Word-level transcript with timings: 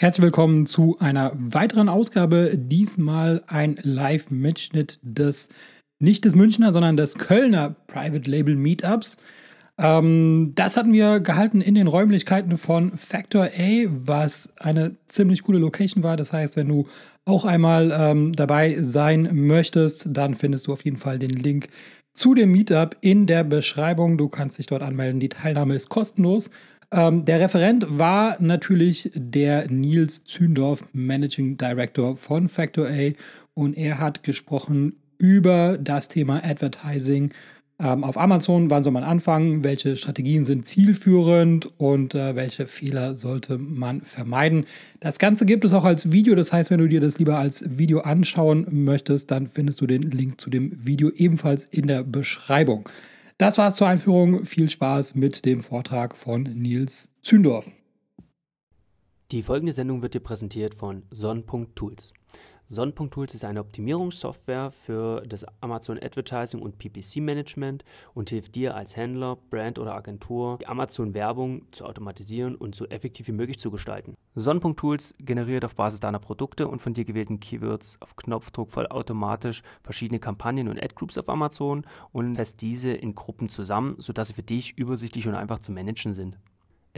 Herzlich 0.00 0.24
willkommen 0.24 0.64
zu 0.64 0.96
einer 0.98 1.32
weiteren 1.34 1.90
Ausgabe. 1.90 2.52
Diesmal 2.56 3.44
ein 3.48 3.78
Live-Mitschnitt 3.82 4.98
des, 5.02 5.50
nicht 5.98 6.24
des 6.24 6.34
Münchner, 6.34 6.72
sondern 6.72 6.96
des 6.96 7.16
Kölner 7.16 7.76
Private 7.86 8.30
Label 8.30 8.56
Meetups. 8.56 9.18
Ähm, 9.76 10.52
das 10.54 10.78
hatten 10.78 10.94
wir 10.94 11.20
gehalten 11.20 11.60
in 11.60 11.74
den 11.74 11.86
Räumlichkeiten 11.86 12.56
von 12.56 12.96
Factor 12.96 13.44
A, 13.44 13.84
was 13.90 14.50
eine 14.56 14.96
ziemlich 15.04 15.42
coole 15.42 15.58
Location 15.58 16.02
war. 16.02 16.16
Das 16.16 16.32
heißt, 16.32 16.56
wenn 16.56 16.68
du 16.68 16.86
auch 17.26 17.44
einmal 17.44 17.92
ähm, 17.94 18.32
dabei 18.32 18.78
sein 18.80 19.28
möchtest, 19.32 20.08
dann 20.12 20.34
findest 20.34 20.66
du 20.66 20.72
auf 20.72 20.82
jeden 20.82 20.96
Fall 20.96 21.18
den 21.18 21.28
Link 21.28 21.68
zu 22.14 22.32
dem 22.32 22.52
Meetup 22.52 22.96
in 23.02 23.26
der 23.26 23.44
Beschreibung. 23.44 24.16
Du 24.16 24.30
kannst 24.30 24.56
dich 24.56 24.66
dort 24.66 24.80
anmelden. 24.80 25.20
Die 25.20 25.28
Teilnahme 25.28 25.74
ist 25.74 25.90
kostenlos. 25.90 26.50
Ähm, 26.92 27.24
der 27.24 27.40
Referent 27.40 27.86
war 27.98 28.36
natürlich 28.40 29.12
der 29.14 29.70
Nils 29.70 30.24
Zündorf, 30.24 30.82
Managing 30.92 31.56
Director 31.56 32.16
von 32.16 32.48
Factor 32.48 32.88
A. 32.88 33.12
Und 33.54 33.76
er 33.76 33.98
hat 33.98 34.22
gesprochen 34.22 34.96
über 35.18 35.78
das 35.78 36.08
Thema 36.08 36.42
Advertising 36.42 37.32
ähm, 37.78 38.02
auf 38.02 38.18
Amazon. 38.18 38.70
Wann 38.70 38.82
soll 38.82 38.92
man 38.92 39.04
anfangen? 39.04 39.62
Welche 39.62 39.96
Strategien 39.96 40.44
sind 40.44 40.66
zielführend 40.66 41.70
und 41.78 42.14
äh, 42.14 42.34
welche 42.34 42.66
Fehler 42.66 43.14
sollte 43.14 43.58
man 43.58 44.00
vermeiden? 44.00 44.66
Das 44.98 45.18
Ganze 45.18 45.46
gibt 45.46 45.64
es 45.64 45.72
auch 45.72 45.84
als 45.84 46.10
Video. 46.10 46.34
Das 46.34 46.52
heißt, 46.52 46.70
wenn 46.70 46.80
du 46.80 46.88
dir 46.88 47.00
das 47.00 47.18
lieber 47.18 47.38
als 47.38 47.78
Video 47.78 48.00
anschauen 48.00 48.66
möchtest, 48.70 49.30
dann 49.30 49.46
findest 49.46 49.80
du 49.80 49.86
den 49.86 50.02
Link 50.02 50.40
zu 50.40 50.50
dem 50.50 50.72
Video 50.84 51.10
ebenfalls 51.14 51.66
in 51.66 51.86
der 51.86 52.02
Beschreibung. 52.02 52.88
Das 53.40 53.56
war's 53.56 53.76
zur 53.76 53.88
Einführung. 53.88 54.44
Viel 54.44 54.68
Spaß 54.68 55.14
mit 55.14 55.46
dem 55.46 55.62
Vortrag 55.62 56.14
von 56.14 56.42
Nils 56.42 57.14
Zündorf. 57.22 57.72
Die 59.30 59.42
folgende 59.42 59.72
Sendung 59.72 60.02
wird 60.02 60.12
dir 60.12 60.20
präsentiert 60.20 60.74
von 60.74 61.04
Son.tools. 61.10 62.12
Son.tools 62.72 63.34
ist 63.34 63.44
eine 63.44 63.58
Optimierungssoftware 63.58 64.70
für 64.70 65.22
das 65.26 65.44
Amazon 65.60 65.98
Advertising 66.00 66.62
und 66.62 66.78
PPC 66.78 67.16
Management 67.16 67.84
und 68.14 68.30
hilft 68.30 68.54
dir 68.54 68.76
als 68.76 68.94
Händler, 68.94 69.38
Brand 69.50 69.80
oder 69.80 69.92
Agentur, 69.96 70.58
die 70.60 70.68
Amazon 70.68 71.12
Werbung 71.12 71.62
zu 71.72 71.84
automatisieren 71.84 72.54
und 72.54 72.76
so 72.76 72.86
effektiv 72.86 73.26
wie 73.26 73.32
möglich 73.32 73.58
zu 73.58 73.72
gestalten. 73.72 74.14
Son.tools 74.36 75.16
generiert 75.18 75.64
auf 75.64 75.74
Basis 75.74 75.98
deiner 75.98 76.20
Produkte 76.20 76.68
und 76.68 76.80
von 76.80 76.94
dir 76.94 77.04
gewählten 77.04 77.40
Keywords 77.40 78.00
auf 78.00 78.14
Knopfdruck 78.14 78.70
vollautomatisch 78.70 79.64
verschiedene 79.82 80.20
Kampagnen 80.20 80.68
und 80.68 80.80
Ad-Groups 80.80 81.18
auf 81.18 81.28
Amazon 81.28 81.84
und 82.12 82.36
lässt 82.36 82.60
diese 82.60 82.92
in 82.92 83.16
Gruppen 83.16 83.48
zusammen, 83.48 83.96
sodass 83.98 84.28
sie 84.28 84.34
für 84.34 84.44
dich 84.44 84.78
übersichtlich 84.78 85.26
und 85.26 85.34
einfach 85.34 85.58
zu 85.58 85.72
managen 85.72 86.14
sind. 86.14 86.38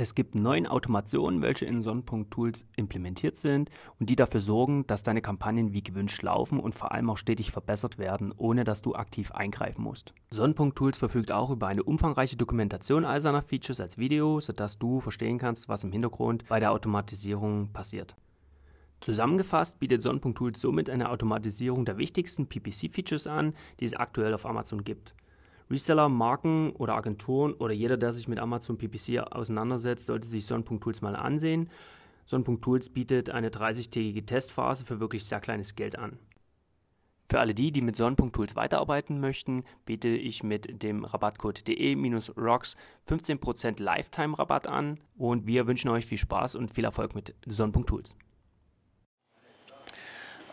Es 0.02 0.16
gibt 0.16 0.34
neun 0.34 0.66
Automationen, 0.66 1.42
welche 1.42 1.64
in 1.64 1.80
Son.tools 1.80 2.66
implementiert 2.74 3.38
sind 3.38 3.70
und 4.00 4.10
die 4.10 4.16
dafür 4.16 4.40
sorgen, 4.40 4.84
dass 4.88 5.04
deine 5.04 5.22
Kampagnen 5.22 5.72
wie 5.72 5.84
gewünscht 5.84 6.20
laufen 6.22 6.58
und 6.58 6.74
vor 6.74 6.90
allem 6.90 7.08
auch 7.08 7.18
stetig 7.18 7.52
verbessert 7.52 7.98
werden, 7.98 8.34
ohne 8.36 8.64
dass 8.64 8.82
du 8.82 8.96
aktiv 8.96 9.30
eingreifen 9.30 9.84
musst. 9.84 10.12
Son.tools 10.28 10.98
verfügt 10.98 11.30
auch 11.30 11.50
über 11.50 11.68
eine 11.68 11.84
umfangreiche 11.84 12.34
Dokumentation 12.34 13.04
all 13.04 13.20
seiner 13.20 13.42
Features 13.42 13.78
als 13.78 13.96
Video, 13.96 14.40
sodass 14.40 14.76
du 14.76 14.98
verstehen 14.98 15.38
kannst, 15.38 15.68
was 15.68 15.84
im 15.84 15.92
Hintergrund 15.92 16.48
bei 16.48 16.58
der 16.58 16.72
Automatisierung 16.72 17.68
passiert. 17.72 18.16
Zusammengefasst 19.02 19.78
bietet 19.78 20.02
Son.tools 20.02 20.60
somit 20.60 20.90
eine 20.90 21.10
Automatisierung 21.10 21.84
der 21.84 21.98
wichtigsten 21.98 22.48
PPC-Features 22.48 23.28
an, 23.28 23.54
die 23.78 23.84
es 23.84 23.94
aktuell 23.94 24.34
auf 24.34 24.46
Amazon 24.46 24.82
gibt. 24.82 25.14
Reseller, 25.70 26.08
Marken 26.08 26.70
oder 26.72 26.94
Agenturen 26.94 27.54
oder 27.54 27.72
jeder, 27.72 27.96
der 27.96 28.12
sich 28.12 28.28
mit 28.28 28.38
Amazon 28.38 28.78
PPC 28.78 29.20
auseinandersetzt, 29.20 30.06
sollte 30.06 30.26
sich 30.26 30.46
Son.tools 30.46 31.00
mal 31.00 31.16
ansehen. 31.16 31.70
Son.tools 32.26 32.90
bietet 32.90 33.30
eine 33.30 33.50
30-tägige 33.50 34.24
Testphase 34.24 34.84
für 34.84 35.00
wirklich 35.00 35.24
sehr 35.24 35.40
kleines 35.40 35.74
Geld 35.74 35.98
an. 35.98 36.18
Für 37.32 37.40
alle 37.40 37.54
die, 37.54 37.72
die 37.72 37.80
mit 37.80 37.96
Son.tools 37.96 38.56
weiterarbeiten 38.56 39.18
möchten, 39.18 39.64
biete 39.86 40.08
ich 40.08 40.42
mit 40.42 40.82
dem 40.82 41.04
Rabattcode 41.04 41.66
de-rocks 41.66 42.76
15% 43.08 43.82
Lifetime-Rabatt 43.82 44.66
an 44.66 45.00
und 45.16 45.46
wir 45.46 45.66
wünschen 45.66 45.88
euch 45.88 46.04
viel 46.04 46.18
Spaß 46.18 46.56
und 46.56 46.74
viel 46.74 46.84
Erfolg 46.84 47.14
mit 47.14 47.34
Son.tools. 47.46 48.14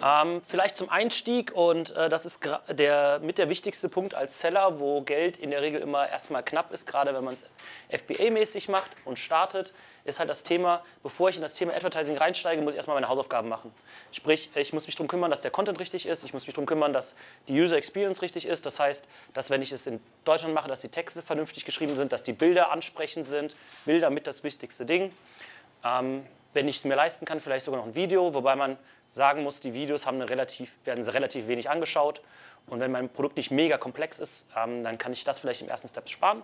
Ähm, 0.02 0.42
vielleicht 0.48 0.78
zum 0.78 0.90
Einstieg 0.90 1.52
und 1.54 1.96
äh, 1.96 2.08
das 2.08 2.26
ist 2.26 2.48
der, 2.70 3.20
mit 3.20 3.38
der 3.38 3.50
wichtigste 3.50 3.90
Punkt 3.90 4.16
als 4.16 4.40
Seller, 4.40 4.80
wo 4.80 5.02
Geld 5.02 5.38
in 5.38 5.52
der 5.52 5.62
Regel 5.62 5.82
immer 5.82 6.08
erstmal 6.08 6.44
knapp 6.44 6.72
ist, 6.72 6.88
gerade 6.88 7.14
wenn 7.14 7.24
man 7.24 7.34
es 7.34 7.44
FBA-mäßig 7.92 8.72
macht 8.72 8.92
und 9.04 9.20
startet, 9.20 9.74
ist 10.06 10.20
halt 10.20 10.30
das 10.30 10.44
Thema, 10.44 10.84
bevor 11.04 11.30
ich 11.30 11.36
in 11.36 11.42
das 11.42 11.54
Thema 11.54 11.74
Advertising 11.74 12.18
reinsteige, 12.18 12.62
muss 12.62 12.74
ich 12.74 12.78
erstmal 12.78 12.96
meine 12.96 13.10
Hausaufgaben 13.10 13.50
machen. 13.50 13.74
Sprich, 14.12 14.50
ich 14.56 14.72
muss 14.72 14.86
mich 14.86 14.96
darum 14.96 15.10
kümmern, 15.10 15.32
dass 15.32 15.42
der 15.42 15.52
Content 15.52 15.80
richtig 15.80 16.06
ist, 16.06 16.24
ich 16.24 16.34
muss 16.34 16.46
mich 16.46 16.56
darum 16.56 16.66
kümmern, 16.66 16.94
dass 16.94 17.16
die 17.50 17.60
User 17.60 17.76
Experience 17.76 18.22
richtig 18.22 18.46
ist. 18.46 18.66
Das 18.66 18.80
heißt, 18.80 19.06
dass 19.34 19.50
wenn 19.50 19.62
ich 19.62 19.72
es 19.74 19.86
in 19.86 20.00
Deutschland 20.24 20.54
mache, 20.54 20.70
dass 20.70 20.80
die 20.82 20.90
Texte 20.90 21.22
vernünftig 21.22 21.66
geschrieben 21.66 21.98
sind, 21.98 22.14
dass 22.14 22.24
die 22.24 22.34
Bilder 22.34 22.72
ansprechend 22.72 23.26
sind. 23.26 23.56
Bilder 23.86 24.10
mit 24.10 24.28
das 24.28 24.44
wichtigste 24.44 24.86
Ding. 24.86 25.14
Ähm, 25.84 26.26
wenn 26.54 26.68
ich 26.68 26.78
es 26.78 26.86
mir 26.86 26.96
leisten 26.96 27.26
kann, 27.26 27.40
vielleicht 27.40 27.66
sogar 27.66 27.80
noch 27.80 27.88
ein 27.88 27.96
Video, 27.96 28.34
wobei 28.34 28.56
man 28.56 28.78
sagen 29.08 29.44
muss, 29.44 29.60
die 29.60 29.74
Videos 29.74 30.06
haben 30.06 30.16
eine 30.16 30.30
relativ, 30.30 30.74
werden 30.86 31.04
relativ 31.08 31.48
wenig 31.48 31.70
angeschaut. 31.70 32.22
Und 32.68 32.80
wenn 32.80 32.92
mein 32.92 33.10
Produkt 33.10 33.38
nicht 33.38 33.52
mega 33.52 33.78
komplex 33.78 34.20
ist, 34.20 34.48
ähm, 34.56 34.84
dann 34.84 34.98
kann 34.98 35.14
ich 35.14 35.24
das 35.24 35.40
vielleicht 35.40 35.62
im 35.62 35.70
ersten 35.70 35.88
Step 35.88 36.10
sparen. 36.10 36.44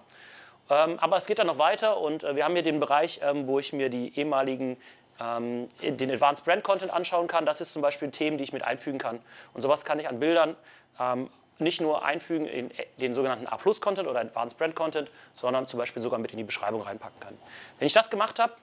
Ähm, 0.70 0.98
aber 1.00 1.18
es 1.18 1.28
geht 1.28 1.40
dann 1.40 1.48
noch 1.48 1.60
weiter 1.60 2.00
und 2.00 2.24
äh, 2.24 2.36
wir 2.36 2.44
haben 2.46 2.54
hier 2.54 2.64
den 2.64 2.80
Bereich, 2.80 3.20
ähm, 3.24 3.48
wo 3.48 3.60
ich 3.60 3.74
mir 3.74 3.90
die 3.90 4.18
ehemaligen 4.18 4.78
ähm, 5.20 5.70
den 5.82 6.12
Advanced 6.12 6.44
Brand 6.44 6.64
Content 6.64 6.92
anschauen 6.92 7.28
kann. 7.28 7.46
Das 7.46 7.62
ist 7.62 7.74
zum 7.74 7.82
Beispiel 7.82 8.10
Themen, 8.10 8.38
die 8.38 8.44
ich 8.44 8.54
mit 8.54 8.64
einfügen 8.64 8.98
kann. 8.98 9.20
Und 9.54 9.62
sowas 9.62 9.86
kann 9.86 10.00
ich 10.00 10.10
an 10.10 10.20
Bildern 10.20 10.56
ähm, 11.00 11.30
nicht 11.60 11.80
nur 11.80 12.04
einfügen 12.04 12.48
in 12.48 12.72
den 12.98 13.14
sogenannten 13.14 13.48
A-Plus-Content 13.48 14.08
oder 14.08 14.20
Advanced 14.20 14.58
Brand 14.58 14.76
Content, 14.76 15.10
sondern 15.34 15.68
zum 15.68 15.80
Beispiel 15.80 16.02
sogar 16.02 16.20
mit 16.20 16.32
in 16.32 16.38
die 16.38 16.44
Beschreibung 16.44 16.82
reinpacken 16.82 17.20
kann. 17.20 17.38
Wenn 17.80 17.86
ich 17.86 17.94
das 17.94 18.10
gemacht 18.10 18.40
habe, 18.40 18.54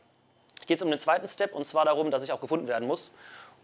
geht 0.67 0.79
es 0.79 0.83
um 0.83 0.91
den 0.91 0.99
zweiten 0.99 1.29
Step 1.29 1.55
und 1.55 1.67
zwar 1.67 1.85
darum, 1.85 2.11
dass 2.11 2.23
ich 2.23 2.33
auch 2.33 2.41
gefunden 2.41 2.69
werden 2.69 2.87
muss. 2.87 3.13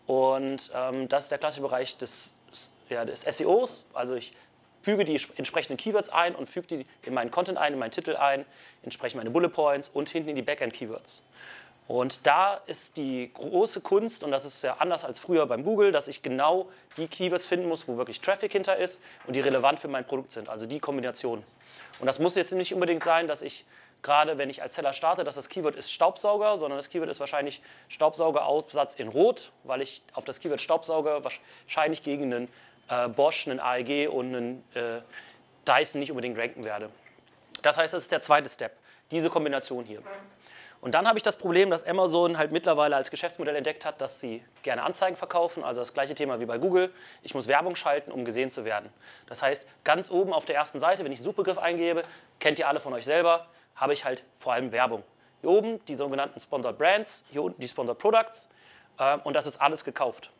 Und 0.06 0.70
ähm, 0.74 1.08
das 1.08 1.24
ist 1.24 1.30
der 1.30 1.38
klassische 1.38 1.62
Bereich 1.62 1.96
des, 1.96 2.34
ja, 2.88 3.04
des 3.04 3.22
SEOs. 3.22 3.86
Also 3.92 4.14
ich 4.14 4.32
füge 4.82 5.04
die 5.04 5.20
entsprechenden 5.36 5.76
Keywords 5.76 6.08
ein 6.08 6.34
und 6.34 6.48
füge 6.48 6.66
die 6.66 6.86
in 7.02 7.14
meinen 7.14 7.30
Content 7.30 7.58
ein, 7.58 7.74
in 7.74 7.78
meinen 7.78 7.90
Titel 7.90 8.16
ein, 8.16 8.46
entsprechend 8.82 9.18
meine 9.18 9.30
Bullet 9.30 9.50
Points 9.50 9.88
und 9.88 10.08
hinten 10.08 10.30
in 10.30 10.36
die 10.36 10.42
Backend-Keywords. 10.42 11.24
Und 11.88 12.26
da 12.26 12.60
ist 12.66 12.98
die 12.98 13.30
große 13.32 13.80
Kunst, 13.80 14.22
und 14.22 14.30
das 14.30 14.44
ist 14.44 14.62
ja 14.62 14.76
anders 14.78 15.06
als 15.06 15.20
früher 15.20 15.46
beim 15.46 15.64
Google, 15.64 15.90
dass 15.90 16.06
ich 16.06 16.22
genau 16.22 16.68
die 16.98 17.08
Keywords 17.08 17.46
finden 17.46 17.66
muss, 17.66 17.88
wo 17.88 17.96
wirklich 17.96 18.20
Traffic 18.20 18.52
hinter 18.52 18.76
ist 18.76 19.00
und 19.26 19.34
die 19.34 19.40
relevant 19.40 19.80
für 19.80 19.88
mein 19.88 20.06
Produkt 20.06 20.32
sind, 20.32 20.50
also 20.50 20.66
die 20.66 20.80
Kombination. 20.80 21.42
Und 21.98 22.06
das 22.06 22.18
muss 22.18 22.34
jetzt 22.34 22.52
nicht 22.52 22.74
unbedingt 22.74 23.02
sein, 23.02 23.26
dass 23.26 23.40
ich 23.40 23.64
gerade 24.02 24.38
wenn 24.38 24.50
ich 24.50 24.62
als 24.62 24.74
Seller 24.74 24.92
starte, 24.92 25.24
dass 25.24 25.34
das 25.34 25.48
Keyword 25.48 25.76
ist 25.76 25.92
Staubsauger, 25.92 26.56
sondern 26.56 26.78
das 26.78 26.88
Keyword 26.88 27.08
ist 27.10 27.20
wahrscheinlich 27.20 27.60
Staubsaugeraufsatz 27.88 28.94
in 28.94 29.08
Rot, 29.08 29.50
weil 29.64 29.82
ich 29.82 30.02
auf 30.14 30.24
das 30.24 30.40
Keyword 30.40 30.60
Staubsauger 30.60 31.24
wahrscheinlich 31.24 32.02
gegen 32.02 32.32
einen 32.32 32.48
äh, 32.88 33.08
Bosch, 33.08 33.46
einen 33.46 33.60
AEG 33.60 34.08
und 34.10 34.34
einen 34.34 34.64
äh, 34.74 35.00
Dyson 35.66 36.00
nicht 36.00 36.10
unbedingt 36.10 36.38
ranken 36.38 36.64
werde. 36.64 36.90
Das 37.62 37.76
heißt, 37.76 37.92
das 37.92 38.02
ist 38.02 38.12
der 38.12 38.20
zweite 38.20 38.48
Step, 38.48 38.76
diese 39.10 39.30
Kombination 39.30 39.84
hier. 39.84 40.02
Und 40.80 40.94
dann 40.94 41.08
habe 41.08 41.18
ich 41.18 41.24
das 41.24 41.36
Problem, 41.36 41.70
dass 41.70 41.82
Amazon 41.82 42.38
halt 42.38 42.52
mittlerweile 42.52 42.94
als 42.94 43.10
Geschäftsmodell 43.10 43.56
entdeckt 43.56 43.84
hat, 43.84 44.00
dass 44.00 44.20
sie 44.20 44.44
gerne 44.62 44.84
Anzeigen 44.84 45.16
verkaufen, 45.16 45.64
also 45.64 45.80
das 45.80 45.92
gleiche 45.92 46.14
Thema 46.14 46.38
wie 46.38 46.46
bei 46.46 46.58
Google. 46.58 46.92
Ich 47.22 47.34
muss 47.34 47.48
Werbung 47.48 47.74
schalten, 47.74 48.12
um 48.12 48.24
gesehen 48.24 48.48
zu 48.48 48.64
werden. 48.64 48.88
Das 49.26 49.42
heißt, 49.42 49.64
ganz 49.82 50.08
oben 50.08 50.32
auf 50.32 50.44
der 50.44 50.54
ersten 50.54 50.78
Seite, 50.78 51.04
wenn 51.04 51.10
ich 51.10 51.18
einen 51.18 51.24
Suchbegriff 51.24 51.58
eingebe, 51.58 52.04
kennt 52.38 52.60
ihr 52.60 52.68
alle 52.68 52.78
von 52.78 52.92
euch 52.92 53.04
selber, 53.04 53.48
habe 53.78 53.92
ich 53.92 54.04
halt 54.04 54.24
vor 54.38 54.52
allem 54.52 54.72
Werbung. 54.72 55.02
Hier 55.40 55.50
oben 55.50 55.84
die 55.86 55.94
sogenannten 55.94 56.40
Sponsored 56.40 56.76
Brands, 56.76 57.24
hier 57.30 57.42
unten 57.42 57.60
die 57.60 57.68
Sponsored 57.68 57.98
Products 57.98 58.50
äh, 58.98 59.16
und 59.24 59.34
das 59.34 59.46
ist 59.46 59.60
alles 59.60 59.84
gekauft. 59.84 60.30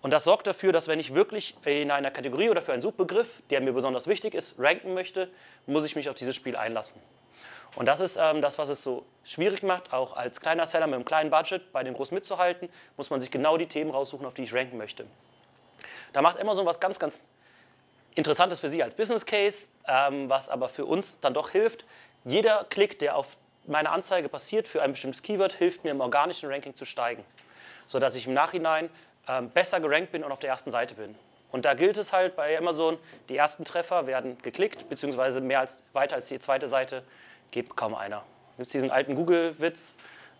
Und 0.00 0.12
das 0.12 0.24
sorgt 0.24 0.46
dafür, 0.46 0.72
dass 0.72 0.86
wenn 0.86 1.00
ich 1.00 1.14
wirklich 1.14 1.56
in 1.64 1.90
einer 1.90 2.10
Kategorie 2.10 2.50
oder 2.50 2.62
für 2.62 2.72
einen 2.72 2.82
Suchbegriff, 2.82 3.42
der 3.50 3.60
mir 3.60 3.72
besonders 3.72 4.06
wichtig 4.06 4.34
ist, 4.34 4.54
ranken 4.58 4.94
möchte, 4.94 5.28
muss 5.66 5.84
ich 5.84 5.96
mich 5.96 6.08
auf 6.08 6.14
dieses 6.14 6.36
Spiel 6.36 6.56
einlassen. 6.56 7.00
Und 7.74 7.86
das 7.86 8.00
ist 8.00 8.16
ähm, 8.16 8.40
das, 8.40 8.58
was 8.58 8.68
es 8.68 8.82
so 8.82 9.04
schwierig 9.24 9.62
macht, 9.62 9.92
auch 9.92 10.16
als 10.16 10.40
kleiner 10.40 10.66
Seller 10.66 10.86
mit 10.86 10.94
einem 10.94 11.04
kleinen 11.04 11.30
Budget 11.30 11.72
bei 11.72 11.82
den 11.82 11.94
Großen 11.94 12.14
mitzuhalten, 12.14 12.68
muss 12.96 13.10
man 13.10 13.20
sich 13.20 13.30
genau 13.30 13.56
die 13.56 13.66
Themen 13.66 13.90
raussuchen, 13.90 14.26
auf 14.26 14.34
die 14.34 14.44
ich 14.44 14.54
ranken 14.54 14.78
möchte. 14.78 15.04
Da 16.12 16.22
macht 16.22 16.40
Amazon 16.40 16.64
was 16.64 16.80
ganz, 16.80 16.98
ganz 16.98 17.30
Interessantes 18.14 18.58
für 18.60 18.68
Sie 18.68 18.82
als 18.82 18.94
Business 18.94 19.24
Case, 19.24 19.68
ähm, 19.86 20.28
was 20.28 20.48
aber 20.48 20.68
für 20.68 20.86
uns 20.86 21.20
dann 21.20 21.34
doch 21.34 21.50
hilft, 21.50 21.84
jeder 22.28 22.66
Klick, 22.68 22.98
der 22.98 23.16
auf 23.16 23.36
meine 23.66 23.90
Anzeige 23.90 24.28
passiert 24.28 24.68
für 24.68 24.82
ein 24.82 24.92
bestimmtes 24.92 25.22
Keyword, 25.22 25.52
hilft 25.52 25.84
mir 25.84 25.90
im 25.90 26.00
organischen 26.00 26.50
Ranking 26.50 26.74
zu 26.74 26.84
steigen, 26.84 27.24
sodass 27.86 28.14
ich 28.14 28.26
im 28.26 28.34
Nachhinein 28.34 28.90
ähm, 29.28 29.50
besser 29.50 29.80
gerankt 29.80 30.12
bin 30.12 30.24
und 30.24 30.32
auf 30.32 30.40
der 30.40 30.50
ersten 30.50 30.70
Seite 30.70 30.94
bin. 30.94 31.14
Und 31.50 31.64
da 31.64 31.74
gilt 31.74 31.96
es 31.96 32.12
halt 32.12 32.36
bei 32.36 32.56
Amazon, 32.58 32.98
die 33.28 33.36
ersten 33.36 33.64
Treffer 33.64 34.06
werden 34.06 34.36
geklickt, 34.42 34.88
beziehungsweise 34.88 35.40
mehr 35.40 35.60
als, 35.60 35.82
weiter 35.92 36.16
als 36.16 36.26
die 36.26 36.38
zweite 36.38 36.68
Seite 36.68 37.02
geht 37.50 37.74
kaum 37.76 37.94
einer. 37.94 38.22
Gibt 38.56 38.66
es 38.66 38.72
diesen 38.72 38.90
alten 38.90 39.14
Google-Witz, 39.14 39.96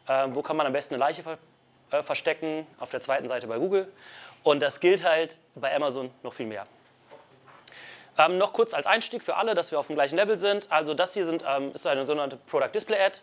äh, 0.07 0.27
wo 0.31 0.43
kann 0.43 0.57
man 0.57 0.67
am 0.67 0.73
besten 0.73 0.95
eine 0.95 1.01
Leiche 1.01 1.23
äh, 1.91 2.03
verstecken 2.03 2.67
auf 2.79 2.91
der 2.91 3.01
zweiten 3.01 3.29
Seite 3.29 3.47
bei 3.47 3.59
Google. 3.59 3.91
Und 4.43 4.61
das 4.61 4.81
gilt 4.81 5.05
halt 5.05 5.39
bei 5.55 5.75
Amazon 5.75 6.11
noch 6.23 6.33
viel 6.35 6.47
mehr. 6.47 6.67
Ähm, 8.19 8.37
noch 8.37 8.53
kurz 8.53 8.75
als 8.75 8.87
Einstieg 8.87 9.23
für 9.23 9.37
alle, 9.37 9.55
dass 9.55 9.71
wir 9.71 9.79
auf 9.79 9.87
dem 9.87 9.95
gleichen 9.95 10.17
Level 10.17 10.37
sind. 10.37 10.71
Also 10.71 10.93
das 10.93 11.15
hier 11.15 11.25
sind, 11.25 11.45
ähm, 11.49 11.71
ist 11.73 11.87
eine 11.87 12.05
sogenannte 12.05 12.37
Product 12.37 12.71
Display 12.75 13.01
Ad. 13.01 13.21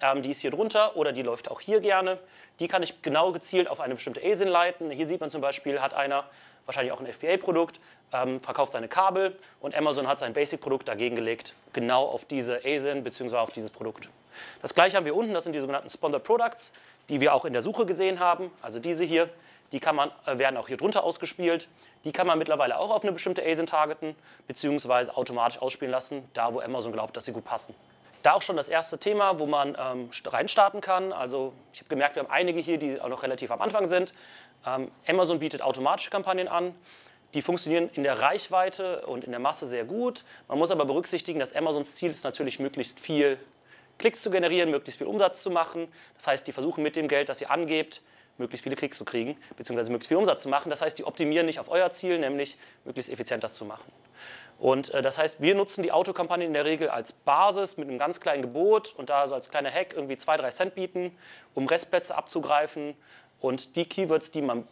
Ähm, 0.00 0.22
die 0.22 0.32
ist 0.32 0.40
hier 0.40 0.50
drunter 0.50 0.96
oder 0.96 1.12
die 1.12 1.22
läuft 1.22 1.48
auch 1.48 1.60
hier 1.60 1.80
gerne. 1.80 2.18
Die 2.58 2.66
kann 2.66 2.82
ich 2.82 3.00
genau 3.02 3.30
gezielt 3.30 3.68
auf 3.68 3.78
eine 3.78 3.94
bestimmte 3.94 4.20
ASIN 4.20 4.48
leiten. 4.48 4.90
Hier 4.90 5.06
sieht 5.06 5.20
man 5.20 5.30
zum 5.30 5.40
Beispiel, 5.40 5.80
hat 5.80 5.94
einer 5.94 6.24
wahrscheinlich 6.66 6.92
auch 6.92 7.00
ein 7.00 7.06
FBA-Produkt, 7.06 7.78
ähm, 8.12 8.40
verkauft 8.40 8.72
seine 8.72 8.88
Kabel 8.88 9.36
und 9.60 9.76
Amazon 9.76 10.08
hat 10.08 10.18
sein 10.18 10.32
Basic-Produkt 10.32 10.88
dagegen 10.88 11.14
gelegt, 11.14 11.54
genau 11.72 12.04
auf 12.04 12.24
diese 12.24 12.60
ASIN 12.64 13.04
bzw. 13.04 13.36
auf 13.36 13.50
dieses 13.50 13.70
Produkt. 13.70 14.10
Das 14.60 14.74
gleiche 14.74 14.96
haben 14.96 15.04
wir 15.04 15.14
unten, 15.14 15.34
das 15.34 15.44
sind 15.44 15.54
die 15.54 15.60
sogenannten 15.60 15.88
Sponsored 15.88 16.24
Products, 16.24 16.72
die 17.08 17.20
wir 17.20 17.34
auch 17.34 17.44
in 17.44 17.52
der 17.52 17.62
Suche 17.62 17.86
gesehen 17.86 18.18
haben, 18.18 18.50
also 18.60 18.80
diese 18.80 19.04
hier. 19.04 19.28
Die 19.72 19.80
kann 19.80 19.96
man, 19.96 20.10
äh, 20.26 20.38
werden 20.38 20.56
auch 20.56 20.68
hier 20.68 20.76
drunter 20.76 21.02
ausgespielt. 21.02 21.68
Die 22.04 22.12
kann 22.12 22.26
man 22.26 22.38
mittlerweile 22.38 22.78
auch 22.78 22.90
auf 22.90 23.02
eine 23.02 23.12
bestimmte 23.12 23.42
ASIN 23.44 23.66
targeten, 23.66 24.14
beziehungsweise 24.46 25.16
automatisch 25.16 25.60
ausspielen 25.60 25.90
lassen, 25.90 26.28
da 26.34 26.52
wo 26.54 26.60
Amazon 26.60 26.92
glaubt, 26.92 27.16
dass 27.16 27.24
sie 27.24 27.32
gut 27.32 27.44
passen. 27.44 27.74
Da 28.22 28.34
auch 28.34 28.42
schon 28.42 28.56
das 28.56 28.68
erste 28.68 28.98
Thema, 28.98 29.38
wo 29.40 29.46
man 29.46 29.76
ähm, 29.80 30.10
reinstarten 30.26 30.80
kann. 30.80 31.12
Also 31.12 31.52
ich 31.72 31.80
habe 31.80 31.88
gemerkt, 31.88 32.14
wir 32.14 32.22
haben 32.22 32.30
einige 32.30 32.60
hier, 32.60 32.78
die 32.78 33.00
auch 33.00 33.08
noch 33.08 33.24
relativ 33.24 33.50
am 33.50 33.60
Anfang 33.60 33.88
sind. 33.88 34.14
Ähm, 34.64 34.92
Amazon 35.08 35.40
bietet 35.40 35.62
automatische 35.62 36.10
Kampagnen 36.10 36.46
an. 36.46 36.74
Die 37.34 37.42
funktionieren 37.42 37.88
in 37.94 38.02
der 38.02 38.20
Reichweite 38.20 39.06
und 39.06 39.24
in 39.24 39.30
der 39.30 39.40
Masse 39.40 39.66
sehr 39.66 39.84
gut. 39.84 40.22
Man 40.48 40.58
muss 40.58 40.70
aber 40.70 40.84
berücksichtigen, 40.84 41.40
dass 41.40 41.54
Amazons 41.54 41.96
Ziel 41.96 42.10
ist 42.10 42.24
natürlich 42.24 42.58
möglichst 42.58 43.00
viel 43.00 43.38
Klicks 43.98 44.20
zu 44.20 44.30
generieren, 44.30 44.70
möglichst 44.70 44.98
viel 44.98 45.06
Umsatz 45.06 45.42
zu 45.42 45.50
machen. 45.50 45.88
Das 46.14 46.26
heißt, 46.26 46.46
die 46.46 46.52
versuchen 46.52 46.82
mit 46.82 46.94
dem 46.94 47.08
Geld, 47.08 47.28
das 47.28 47.40
ihr 47.40 47.50
angebt, 47.50 48.02
möglichst 48.38 48.64
viele 48.64 48.76
Klicks 48.76 48.98
zu 48.98 49.04
kriegen, 49.04 49.36
beziehungsweise 49.56 49.90
möglichst 49.90 50.08
viel 50.08 50.16
Umsatz 50.16 50.42
zu 50.42 50.48
machen. 50.48 50.70
Das 50.70 50.82
heißt, 50.82 50.98
die 50.98 51.04
optimieren 51.04 51.46
nicht 51.46 51.60
auf 51.60 51.68
euer 51.68 51.90
Ziel, 51.90 52.18
nämlich 52.18 52.56
möglichst 52.84 53.10
effizient 53.10 53.44
das 53.44 53.54
zu 53.54 53.64
machen. 53.64 53.92
Und 54.58 54.90
äh, 54.94 55.02
das 55.02 55.18
heißt, 55.18 55.40
wir 55.40 55.54
nutzen 55.54 55.82
die 55.82 55.92
Autokampagne 55.92 56.46
in 56.46 56.52
der 56.52 56.64
Regel 56.64 56.88
als 56.88 57.12
Basis 57.12 57.76
mit 57.76 57.88
einem 57.88 57.98
ganz 57.98 58.20
kleinen 58.20 58.42
Gebot 58.42 58.94
und 58.96 59.10
da 59.10 59.26
so 59.26 59.34
als 59.34 59.50
kleiner 59.50 59.70
Hack 59.70 59.92
irgendwie 59.94 60.16
zwei, 60.16 60.36
drei 60.36 60.50
Cent 60.50 60.74
bieten, 60.74 61.16
um 61.54 61.66
Restplätze 61.66 62.14
abzugreifen 62.14 62.94
und 63.42 63.74
die 63.74 63.84
Keywords, 63.84 64.30
die 64.30 64.40
man 64.40 64.64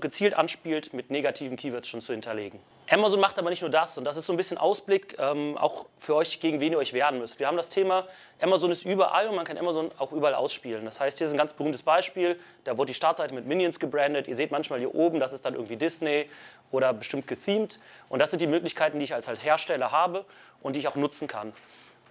gezielt 0.00 0.34
anspielt, 0.34 0.92
mit 0.92 1.10
negativen 1.10 1.56
Keywords 1.56 1.88
schon 1.88 2.02
zu 2.02 2.12
hinterlegen. 2.12 2.60
Amazon 2.90 3.20
macht 3.20 3.38
aber 3.38 3.50
nicht 3.50 3.60
nur 3.60 3.70
das 3.70 3.98
und 3.98 4.04
das 4.04 4.16
ist 4.16 4.26
so 4.26 4.32
ein 4.32 4.36
bisschen 4.36 4.56
Ausblick 4.56 5.16
ähm, 5.18 5.58
auch 5.58 5.86
für 5.98 6.14
euch, 6.14 6.38
gegen 6.38 6.60
wen 6.60 6.72
ihr 6.72 6.78
euch 6.78 6.92
wehren 6.92 7.18
müsst. 7.18 7.38
Wir 7.38 7.46
haben 7.46 7.56
das 7.56 7.68
Thema, 7.70 8.06
Amazon 8.40 8.70
ist 8.70 8.84
überall 8.84 9.28
und 9.28 9.36
man 9.36 9.44
kann 9.44 9.58
Amazon 9.58 9.90
auch 9.98 10.12
überall 10.12 10.34
ausspielen. 10.34 10.84
Das 10.84 11.00
heißt, 11.00 11.18
hier 11.18 11.26
ist 11.26 11.32
ein 11.32 11.38
ganz 11.38 11.52
berühmtes 11.54 11.82
Beispiel, 11.82 12.38
da 12.64 12.78
wurde 12.78 12.88
die 12.88 12.94
Startseite 12.94 13.34
mit 13.34 13.46
Minions 13.46 13.78
gebrandet. 13.78 14.28
Ihr 14.28 14.36
seht 14.36 14.50
manchmal 14.50 14.78
hier 14.78 14.94
oben, 14.94 15.20
das 15.20 15.32
ist 15.32 15.44
dann 15.44 15.54
irgendwie 15.54 15.76
Disney 15.76 16.30
oder 16.70 16.92
bestimmt 16.92 17.26
gethemed 17.26 17.78
und 18.08 18.20
das 18.20 18.30
sind 18.30 18.40
die 18.40 18.46
Möglichkeiten, 18.46 18.98
die 18.98 19.04
ich 19.04 19.14
als 19.14 19.42
Hersteller 19.42 19.90
habe 19.90 20.24
und 20.62 20.76
die 20.76 20.80
ich 20.80 20.88
auch 20.88 20.96
nutzen 20.96 21.28
kann. 21.28 21.52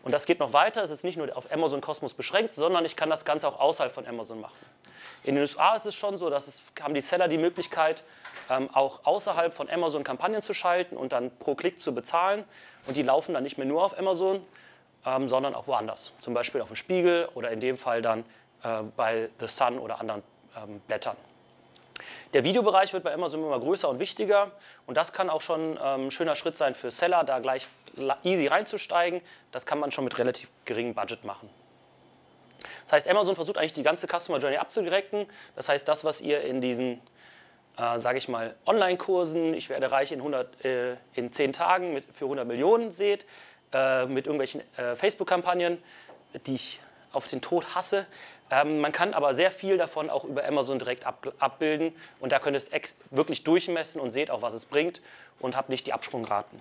Und 0.08 0.14
das 0.14 0.26
geht 0.26 0.40
noch 0.40 0.54
weiter, 0.54 0.82
es 0.84 0.90
ist 0.90 1.04
nicht 1.04 1.18
nur 1.18 1.36
auf 1.36 1.52
Amazon 1.52 1.82
Cosmos 1.82 2.14
beschränkt, 2.14 2.54
sondern 2.54 2.86
ich 2.86 2.96
kann 2.96 3.10
das 3.10 3.26
Ganze 3.26 3.46
auch 3.46 3.60
außerhalb 3.60 3.92
von 3.92 4.08
Amazon 4.08 4.40
machen. 4.40 4.56
In 5.26 5.36
den 5.36 5.42
USA 5.42 5.76
ist 5.76 5.86
es 5.86 5.96
schon 5.96 6.18
so, 6.18 6.30
dass 6.30 6.48
es, 6.48 6.64
haben 6.82 6.94
die 6.94 7.02
Seller 7.02 7.28
die 7.28 7.38
Möglichkeit, 7.38 8.06
ähm, 8.50 8.70
auch 8.72 9.02
außerhalb 9.04 9.54
von 9.54 9.70
Amazon 9.70 10.06
Kampagnen 10.06 10.42
zu 10.42 10.54
schalten 10.54 10.96
und 10.96 11.12
dann 11.12 11.30
pro 11.40 11.56
Klick 11.56 11.82
zu 11.82 11.94
bezahlen. 11.94 12.46
Und 12.86 12.96
die 12.96 13.04
laufen 13.04 13.34
dann 13.34 13.44
nicht 13.44 13.58
mehr 13.58 13.68
nur 13.68 13.84
auf 13.84 14.00
Amazon, 14.00 14.46
ähm, 15.06 15.28
sondern 15.28 15.54
auch 15.54 15.68
woanders. 15.68 16.14
Zum 16.22 16.34
Beispiel 16.34 16.62
auf 16.62 16.70
dem 16.70 16.78
Spiegel 16.78 17.28
oder 17.36 17.52
in 17.52 17.60
dem 17.60 17.78
Fall 17.78 18.02
dann 18.02 18.24
äh, 18.64 18.84
bei 18.96 19.28
The 19.42 19.50
Sun 19.50 19.78
oder 19.78 20.00
anderen 20.00 20.24
ähm, 20.56 20.80
Blättern. 20.88 21.18
Der 22.34 22.46
Videobereich 22.46 22.94
wird 22.94 23.04
bei 23.04 23.14
Amazon 23.14 23.44
immer 23.44 23.60
größer 23.60 23.90
und 23.90 24.00
wichtiger 24.00 24.52
und 24.86 24.96
das 24.96 25.12
kann 25.12 25.30
auch 25.30 25.42
schon 25.42 25.78
ähm, 25.84 26.08
ein 26.08 26.12
schöner 26.12 26.36
Schritt 26.36 26.56
sein 26.56 26.76
für 26.76 26.92
Seller, 26.92 27.26
da 27.26 27.40
gleich 27.40 27.68
easy 28.24 28.48
reinzusteigen. 28.48 29.22
Das 29.52 29.66
kann 29.66 29.80
man 29.80 29.92
schon 29.92 30.04
mit 30.04 30.18
relativ 30.18 30.50
geringem 30.66 30.94
Budget 30.94 31.24
machen. 31.24 31.50
Das 32.84 32.94
heißt, 32.94 33.10
Amazon 33.10 33.36
versucht 33.36 33.58
eigentlich 33.58 33.74
die 33.74 33.84
ganze 33.84 34.08
Customer 34.08 34.40
Journey 34.40 34.58
abzudirekten. 34.58 35.28
Das 35.56 35.70
heißt, 35.70 35.88
das, 35.88 36.04
was 36.04 36.22
ihr 36.22 36.42
in 36.42 36.62
diesen, 36.62 37.02
äh, 37.78 38.00
sage 38.00 38.18
ich 38.18 38.28
mal, 38.28 38.56
Online-Kursen, 38.66 39.54
ich 39.54 39.70
werde 39.70 39.92
reich 39.92 40.12
in, 40.12 40.20
100, 40.20 40.66
äh, 40.66 40.96
in 41.14 41.32
10 41.32 41.54
Tagen 41.54 41.94
mit, 41.94 42.06
für 42.14 42.26
100 42.26 42.48
Millionen 42.48 42.92
seht, 42.92 43.26
äh, 43.74 44.06
mit 44.06 44.28
irgendwelchen 44.28 44.62
äh, 44.78 44.96
Facebook-Kampagnen, 44.96 45.82
die 46.46 46.56
ich 46.56 46.80
auf 47.12 47.28
den 47.28 47.42
Tod 47.42 47.76
hasse. 47.76 48.06
Ähm, 48.50 48.80
man 48.80 48.92
kann 48.92 49.14
aber 49.14 49.34
sehr 49.34 49.52
viel 49.52 49.78
davon 49.78 50.10
auch 50.10 50.24
über 50.24 50.46
Amazon 50.46 50.80
direkt 50.80 51.06
ab, 51.06 51.34
abbilden 51.40 51.94
und 52.20 52.32
da 52.32 52.40
könnt 52.40 52.56
ihr 52.56 52.62
es 52.62 52.96
wirklich 53.12 53.44
durchmessen 53.44 54.00
und 54.00 54.12
seht 54.12 54.32
auch, 54.32 54.42
was 54.42 54.54
es 54.54 54.66
bringt 54.66 55.02
und 55.40 55.58
habt 55.58 55.70
nicht 55.70 55.88
die 55.88 55.94
Absprungraten. 55.94 56.60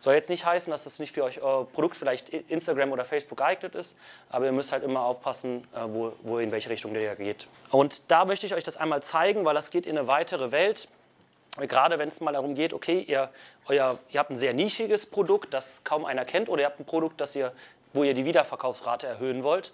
Soll 0.00 0.14
jetzt 0.14 0.30
nicht 0.30 0.46
heißen, 0.46 0.70
dass 0.70 0.84
das 0.84 0.98
nicht 0.98 1.12
für 1.12 1.22
euch 1.24 1.42
euer 1.42 1.66
Produkt 1.66 1.94
vielleicht 1.94 2.30
Instagram 2.30 2.90
oder 2.90 3.04
Facebook 3.04 3.36
geeignet 3.36 3.74
ist, 3.74 3.96
aber 4.30 4.46
ihr 4.46 4.52
müsst 4.52 4.72
halt 4.72 4.82
immer 4.82 5.02
aufpassen, 5.02 5.68
äh, 5.74 5.80
wo, 5.86 6.14
wo 6.22 6.38
in 6.38 6.50
welche 6.52 6.70
Richtung 6.70 6.94
der 6.94 7.14
geht. 7.16 7.48
Und 7.70 8.10
da 8.10 8.24
möchte 8.24 8.46
ich 8.46 8.54
euch 8.54 8.64
das 8.64 8.78
einmal 8.78 9.02
zeigen, 9.02 9.44
weil 9.44 9.54
das 9.54 9.70
geht 9.70 9.84
in 9.84 9.98
eine 9.98 10.08
weitere 10.08 10.52
Welt. 10.52 10.88
Gerade 11.58 11.98
wenn 11.98 12.08
es 12.08 12.22
mal 12.22 12.32
darum 12.32 12.54
geht, 12.54 12.72
okay, 12.72 13.04
ihr, 13.06 13.28
euer, 13.66 13.98
ihr 14.08 14.20
habt 14.20 14.30
ein 14.30 14.36
sehr 14.36 14.54
nischiges 14.54 15.04
Produkt, 15.04 15.52
das 15.52 15.84
kaum 15.84 16.06
einer 16.06 16.24
kennt, 16.24 16.48
oder 16.48 16.62
ihr 16.62 16.66
habt 16.66 16.80
ein 16.80 16.86
Produkt, 16.86 17.20
das 17.20 17.36
ihr, 17.36 17.52
wo 17.92 18.02
ihr 18.02 18.14
die 18.14 18.24
Wiederverkaufsrate 18.24 19.06
erhöhen 19.06 19.42
wollt. 19.42 19.72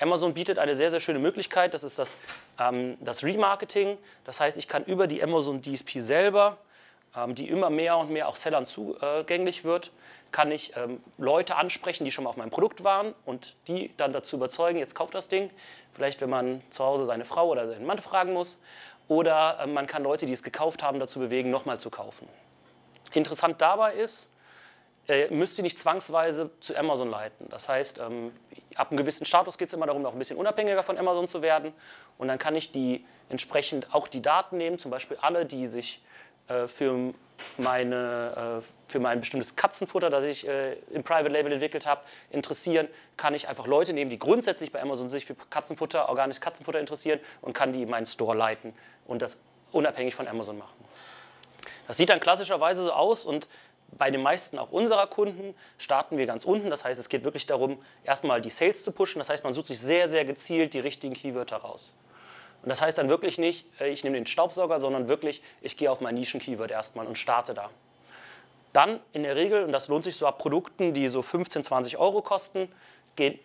Amazon 0.00 0.34
bietet 0.34 0.58
eine 0.58 0.74
sehr, 0.74 0.90
sehr 0.90 1.00
schöne 1.00 1.20
Möglichkeit, 1.20 1.72
das 1.72 1.84
ist 1.84 2.00
das, 2.00 2.18
ähm, 2.58 2.96
das 3.00 3.22
Remarketing. 3.22 3.96
Das 4.24 4.40
heißt, 4.40 4.58
ich 4.58 4.66
kann 4.66 4.84
über 4.84 5.06
die 5.06 5.22
Amazon 5.22 5.62
DSP 5.62 6.00
selber 6.00 6.56
die 7.26 7.48
immer 7.48 7.70
mehr 7.70 7.96
und 7.96 8.10
mehr 8.10 8.28
auch 8.28 8.36
Sellern 8.36 8.66
zugänglich 8.66 9.64
wird, 9.64 9.92
kann 10.30 10.50
ich 10.50 10.76
ähm, 10.76 11.00
Leute 11.16 11.56
ansprechen, 11.56 12.04
die 12.04 12.10
schon 12.10 12.24
mal 12.24 12.30
auf 12.30 12.36
meinem 12.36 12.50
Produkt 12.50 12.84
waren 12.84 13.14
und 13.24 13.56
die 13.66 13.90
dann 13.96 14.12
dazu 14.12 14.36
überzeugen, 14.36 14.78
jetzt 14.78 14.94
kauft 14.94 15.14
das 15.14 15.28
Ding. 15.28 15.50
Vielleicht, 15.94 16.20
wenn 16.20 16.30
man 16.30 16.62
zu 16.70 16.84
Hause 16.84 17.06
seine 17.06 17.24
Frau 17.24 17.48
oder 17.48 17.66
seinen 17.66 17.86
Mann 17.86 17.98
fragen 17.98 18.32
muss. 18.32 18.60
Oder 19.08 19.58
ähm, 19.62 19.72
man 19.72 19.86
kann 19.86 20.02
Leute, 20.02 20.26
die 20.26 20.32
es 20.32 20.42
gekauft 20.42 20.82
haben, 20.82 21.00
dazu 21.00 21.18
bewegen, 21.18 21.50
nochmal 21.50 21.80
zu 21.80 21.88
kaufen. 21.90 22.28
Interessant 23.14 23.60
dabei 23.62 23.94
ist, 23.94 24.30
äh, 25.08 25.28
müsst 25.34 25.56
ihr 25.58 25.62
nicht 25.62 25.78
zwangsweise 25.78 26.50
zu 26.60 26.76
Amazon 26.76 27.10
leiten. 27.10 27.48
Das 27.48 27.70
heißt, 27.70 27.98
ähm, 27.98 28.32
ab 28.74 28.90
einem 28.90 28.98
gewissen 28.98 29.24
Status 29.24 29.56
geht 29.56 29.68
es 29.68 29.74
immer 29.74 29.86
darum, 29.86 30.02
noch 30.02 30.12
ein 30.12 30.18
bisschen 30.18 30.36
unabhängiger 30.36 30.82
von 30.82 30.98
Amazon 30.98 31.26
zu 31.26 31.40
werden. 31.40 31.72
Und 32.18 32.28
dann 32.28 32.38
kann 32.38 32.54
ich 32.54 32.70
die 32.70 33.06
entsprechend 33.30 33.94
auch 33.94 34.08
die 34.08 34.20
Daten 34.20 34.58
nehmen, 34.58 34.78
zum 34.78 34.90
Beispiel 34.90 35.16
alle, 35.22 35.46
die 35.46 35.66
sich 35.66 35.96
äh, 35.96 36.27
für, 36.68 37.14
meine, 37.56 38.60
äh, 38.60 38.90
für 38.90 39.00
mein 39.00 39.20
bestimmtes 39.20 39.56
Katzenfutter, 39.56 40.10
das 40.10 40.24
ich 40.24 40.46
äh, 40.46 40.74
im 40.92 41.02
Private 41.02 41.28
Label 41.28 41.52
entwickelt 41.52 41.86
habe, 41.86 42.02
interessieren, 42.30 42.88
kann 43.16 43.34
ich 43.34 43.48
einfach 43.48 43.66
Leute 43.66 43.92
nehmen, 43.92 44.10
die 44.10 44.18
grundsätzlich 44.18 44.72
bei 44.72 44.80
Amazon 44.80 45.08
sich 45.08 45.26
für 45.26 45.34
Katzenfutter, 45.34 46.08
organisches 46.08 46.40
Katzenfutter 46.40 46.80
interessieren 46.80 47.20
und 47.40 47.52
kann 47.52 47.72
die 47.72 47.82
in 47.82 47.90
meinen 47.90 48.06
Store 48.06 48.36
leiten 48.36 48.74
und 49.06 49.22
das 49.22 49.38
unabhängig 49.72 50.14
von 50.14 50.26
Amazon 50.28 50.58
machen. 50.58 50.84
Das 51.86 51.96
sieht 51.96 52.10
dann 52.10 52.20
klassischerweise 52.20 52.82
so 52.84 52.92
aus 52.92 53.26
und 53.26 53.48
bei 53.92 54.10
den 54.10 54.22
meisten 54.22 54.58
auch 54.58 54.70
unserer 54.70 55.06
Kunden 55.06 55.54
starten 55.78 56.18
wir 56.18 56.26
ganz 56.26 56.44
unten. 56.44 56.70
Das 56.70 56.84
heißt, 56.84 57.00
es 57.00 57.08
geht 57.08 57.24
wirklich 57.24 57.46
darum, 57.46 57.82
erstmal 58.04 58.40
die 58.40 58.50
Sales 58.50 58.84
zu 58.84 58.92
pushen. 58.92 59.18
Das 59.18 59.30
heißt, 59.30 59.44
man 59.44 59.52
sucht 59.52 59.66
sich 59.66 59.80
sehr, 59.80 60.08
sehr 60.08 60.24
gezielt 60.24 60.74
die 60.74 60.80
richtigen 60.80 61.14
Keywörter 61.14 61.56
raus. 61.56 61.98
Und 62.62 62.68
das 62.68 62.82
heißt 62.82 62.98
dann 62.98 63.08
wirklich 63.08 63.38
nicht, 63.38 63.66
äh, 63.80 63.88
ich 63.88 64.04
nehme 64.04 64.16
den 64.16 64.26
Staubsauger, 64.26 64.80
sondern 64.80 65.08
wirklich, 65.08 65.42
ich 65.60 65.76
gehe 65.76 65.90
auf 65.90 66.00
mein 66.00 66.14
Nischen-Keyword 66.14 66.70
erstmal 66.70 67.06
und 67.06 67.16
starte 67.16 67.54
da. 67.54 67.70
Dann 68.72 69.00
in 69.12 69.22
der 69.22 69.36
Regel, 69.36 69.64
und 69.64 69.72
das 69.72 69.88
lohnt 69.88 70.04
sich 70.04 70.16
so 70.16 70.26
ab 70.26 70.38
Produkten, 70.38 70.92
die 70.92 71.08
so 71.08 71.22
15, 71.22 71.64
20 71.64 71.98
Euro 71.98 72.22
kosten, 72.22 72.70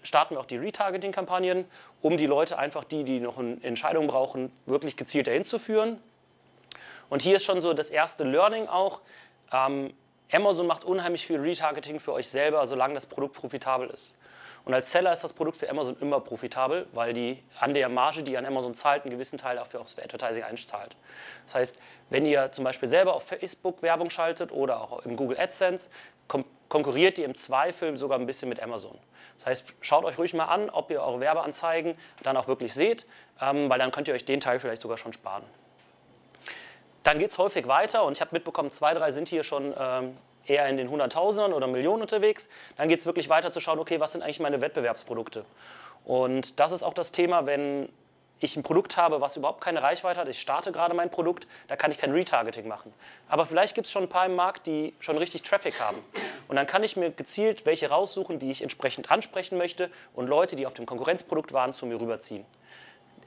starten 0.03 0.35
wir 0.35 0.39
auch 0.39 0.45
die 0.45 0.57
Retargeting-Kampagnen, 0.57 1.65
um 2.01 2.17
die 2.17 2.27
Leute 2.27 2.59
einfach, 2.59 2.83
die, 2.83 3.03
die 3.03 3.19
noch 3.19 3.39
eine 3.39 3.57
Entscheidung 3.63 4.07
brauchen, 4.07 4.51
wirklich 4.65 4.95
gezielt 4.95 5.27
dahin 5.27 5.43
zu 5.43 5.57
führen. 5.57 5.99
Und 7.09 7.21
hier 7.21 7.37
ist 7.37 7.45
schon 7.45 7.61
so 7.61 7.73
das 7.73 7.89
erste 7.89 8.23
Learning 8.23 8.67
auch. 8.67 9.01
Ähm, 9.51 9.93
Amazon 10.31 10.67
macht 10.67 10.83
unheimlich 10.83 11.25
viel 11.25 11.39
Retargeting 11.39 11.99
für 11.99 12.13
euch 12.13 12.27
selber, 12.27 12.65
solange 12.67 12.95
das 12.95 13.05
Produkt 13.05 13.35
profitabel 13.35 13.89
ist. 13.89 14.17
Und 14.65 14.73
als 14.73 14.91
Seller 14.91 15.11
ist 15.11 15.23
das 15.23 15.33
Produkt 15.33 15.57
für 15.57 15.69
Amazon 15.69 15.97
immer 15.99 16.21
profitabel, 16.21 16.87
weil 16.93 17.13
die 17.13 17.43
an 17.59 17.73
der 17.73 17.89
Marge, 17.89 18.23
die 18.23 18.37
an 18.37 18.45
Amazon 18.45 18.73
zahlt, 18.73 19.03
einen 19.03 19.11
gewissen 19.11 19.37
Teil 19.37 19.57
dafür 19.57 19.81
aufs 19.81 19.97
Advertising 19.99 20.43
einzahlt. 20.43 20.95
Das 21.45 21.55
heißt, 21.55 21.77
wenn 22.09 22.25
ihr 22.25 22.51
zum 22.53 22.63
Beispiel 22.63 22.87
selber 22.87 23.13
auf 23.13 23.23
Facebook 23.23 23.81
Werbung 23.81 24.09
schaltet 24.09 24.53
oder 24.53 24.79
auch 24.79 25.05
im 25.05 25.17
Google 25.17 25.37
AdSense, 25.37 25.89
konkurriert 26.69 27.19
ihr 27.19 27.25
im 27.25 27.35
Zweifel 27.35 27.97
sogar 27.97 28.17
ein 28.17 28.25
bisschen 28.25 28.47
mit 28.47 28.61
Amazon. 28.63 28.97
Das 29.37 29.47
heißt, 29.47 29.73
schaut 29.81 30.05
euch 30.05 30.17
ruhig 30.17 30.33
mal 30.33 30.45
an, 30.45 30.69
ob 30.69 30.89
ihr 30.91 31.01
eure 31.01 31.19
Werbeanzeigen 31.19 31.97
dann 32.21 32.37
auch 32.37 32.47
wirklich 32.47 32.73
seht, 32.73 33.05
ähm, 33.41 33.69
weil 33.69 33.79
dann 33.79 33.91
könnt 33.91 34.07
ihr 34.07 34.13
euch 34.13 34.25
den 34.25 34.39
Teil 34.39 34.59
vielleicht 34.59 34.81
sogar 34.81 34.97
schon 34.97 35.11
sparen. 35.11 35.43
Dann 37.03 37.19
geht 37.19 37.31
es 37.31 37.37
häufig 37.37 37.67
weiter 37.67 38.05
und 38.05 38.13
ich 38.13 38.21
habe 38.21 38.29
mitbekommen, 38.31 38.71
zwei, 38.71 38.93
drei 38.93 39.11
sind 39.11 39.27
hier 39.27 39.43
schon 39.43 39.73
ähm, 39.77 40.17
eher 40.45 40.67
in 40.67 40.77
den 40.77 40.89
Hunderttausendern 40.89 41.53
oder 41.53 41.67
Millionen 41.67 42.01
unterwegs. 42.01 42.49
Dann 42.77 42.87
geht 42.87 42.99
es 42.99 43.05
wirklich 43.05 43.29
weiter 43.29 43.51
zu 43.51 43.59
schauen, 43.59 43.79
okay, 43.79 43.99
was 43.99 44.11
sind 44.11 44.21
eigentlich 44.21 44.39
meine 44.39 44.61
Wettbewerbsprodukte? 44.61 45.45
Und 46.05 46.59
das 46.59 46.71
ist 46.71 46.83
auch 46.83 46.93
das 46.93 47.11
Thema, 47.11 47.45
wenn 47.45 47.89
ich 48.43 48.57
ein 48.57 48.63
Produkt 48.63 48.97
habe, 48.97 49.21
was 49.21 49.37
überhaupt 49.37 49.61
keine 49.61 49.81
Reichweite 49.81 50.19
hat, 50.19 50.27
ich 50.27 50.39
starte 50.39 50.71
gerade 50.71 50.93
mein 50.93 51.09
Produkt, 51.09 51.47
da 51.67 51.75
kann 51.75 51.91
ich 51.91 51.97
kein 51.97 52.11
Retargeting 52.11 52.67
machen. 52.67 52.93
Aber 53.29 53.45
vielleicht 53.45 53.73
gibt 53.73 53.87
es 53.87 53.93
schon 53.93 54.03
ein 54.03 54.09
paar 54.09 54.25
im 54.25 54.35
Markt, 54.35 54.67
die 54.67 54.93
schon 54.99 55.17
richtig 55.17 55.43
Traffic 55.43 55.79
haben. 55.79 55.97
Und 56.47 56.57
dann 56.57 56.67
kann 56.67 56.83
ich 56.83 56.97
mir 56.97 57.11
gezielt 57.11 57.65
welche 57.65 57.89
raussuchen, 57.89 58.39
die 58.39 58.51
ich 58.51 58.61
entsprechend 58.61 59.11
ansprechen 59.11 59.57
möchte 59.57 59.89
und 60.13 60.27
Leute, 60.27 60.55
die 60.55 60.67
auf 60.67 60.73
dem 60.73 60.85
Konkurrenzprodukt 60.85 61.53
waren, 61.53 61.73
zu 61.73 61.85
mir 61.85 61.99
rüberziehen. 61.99 62.45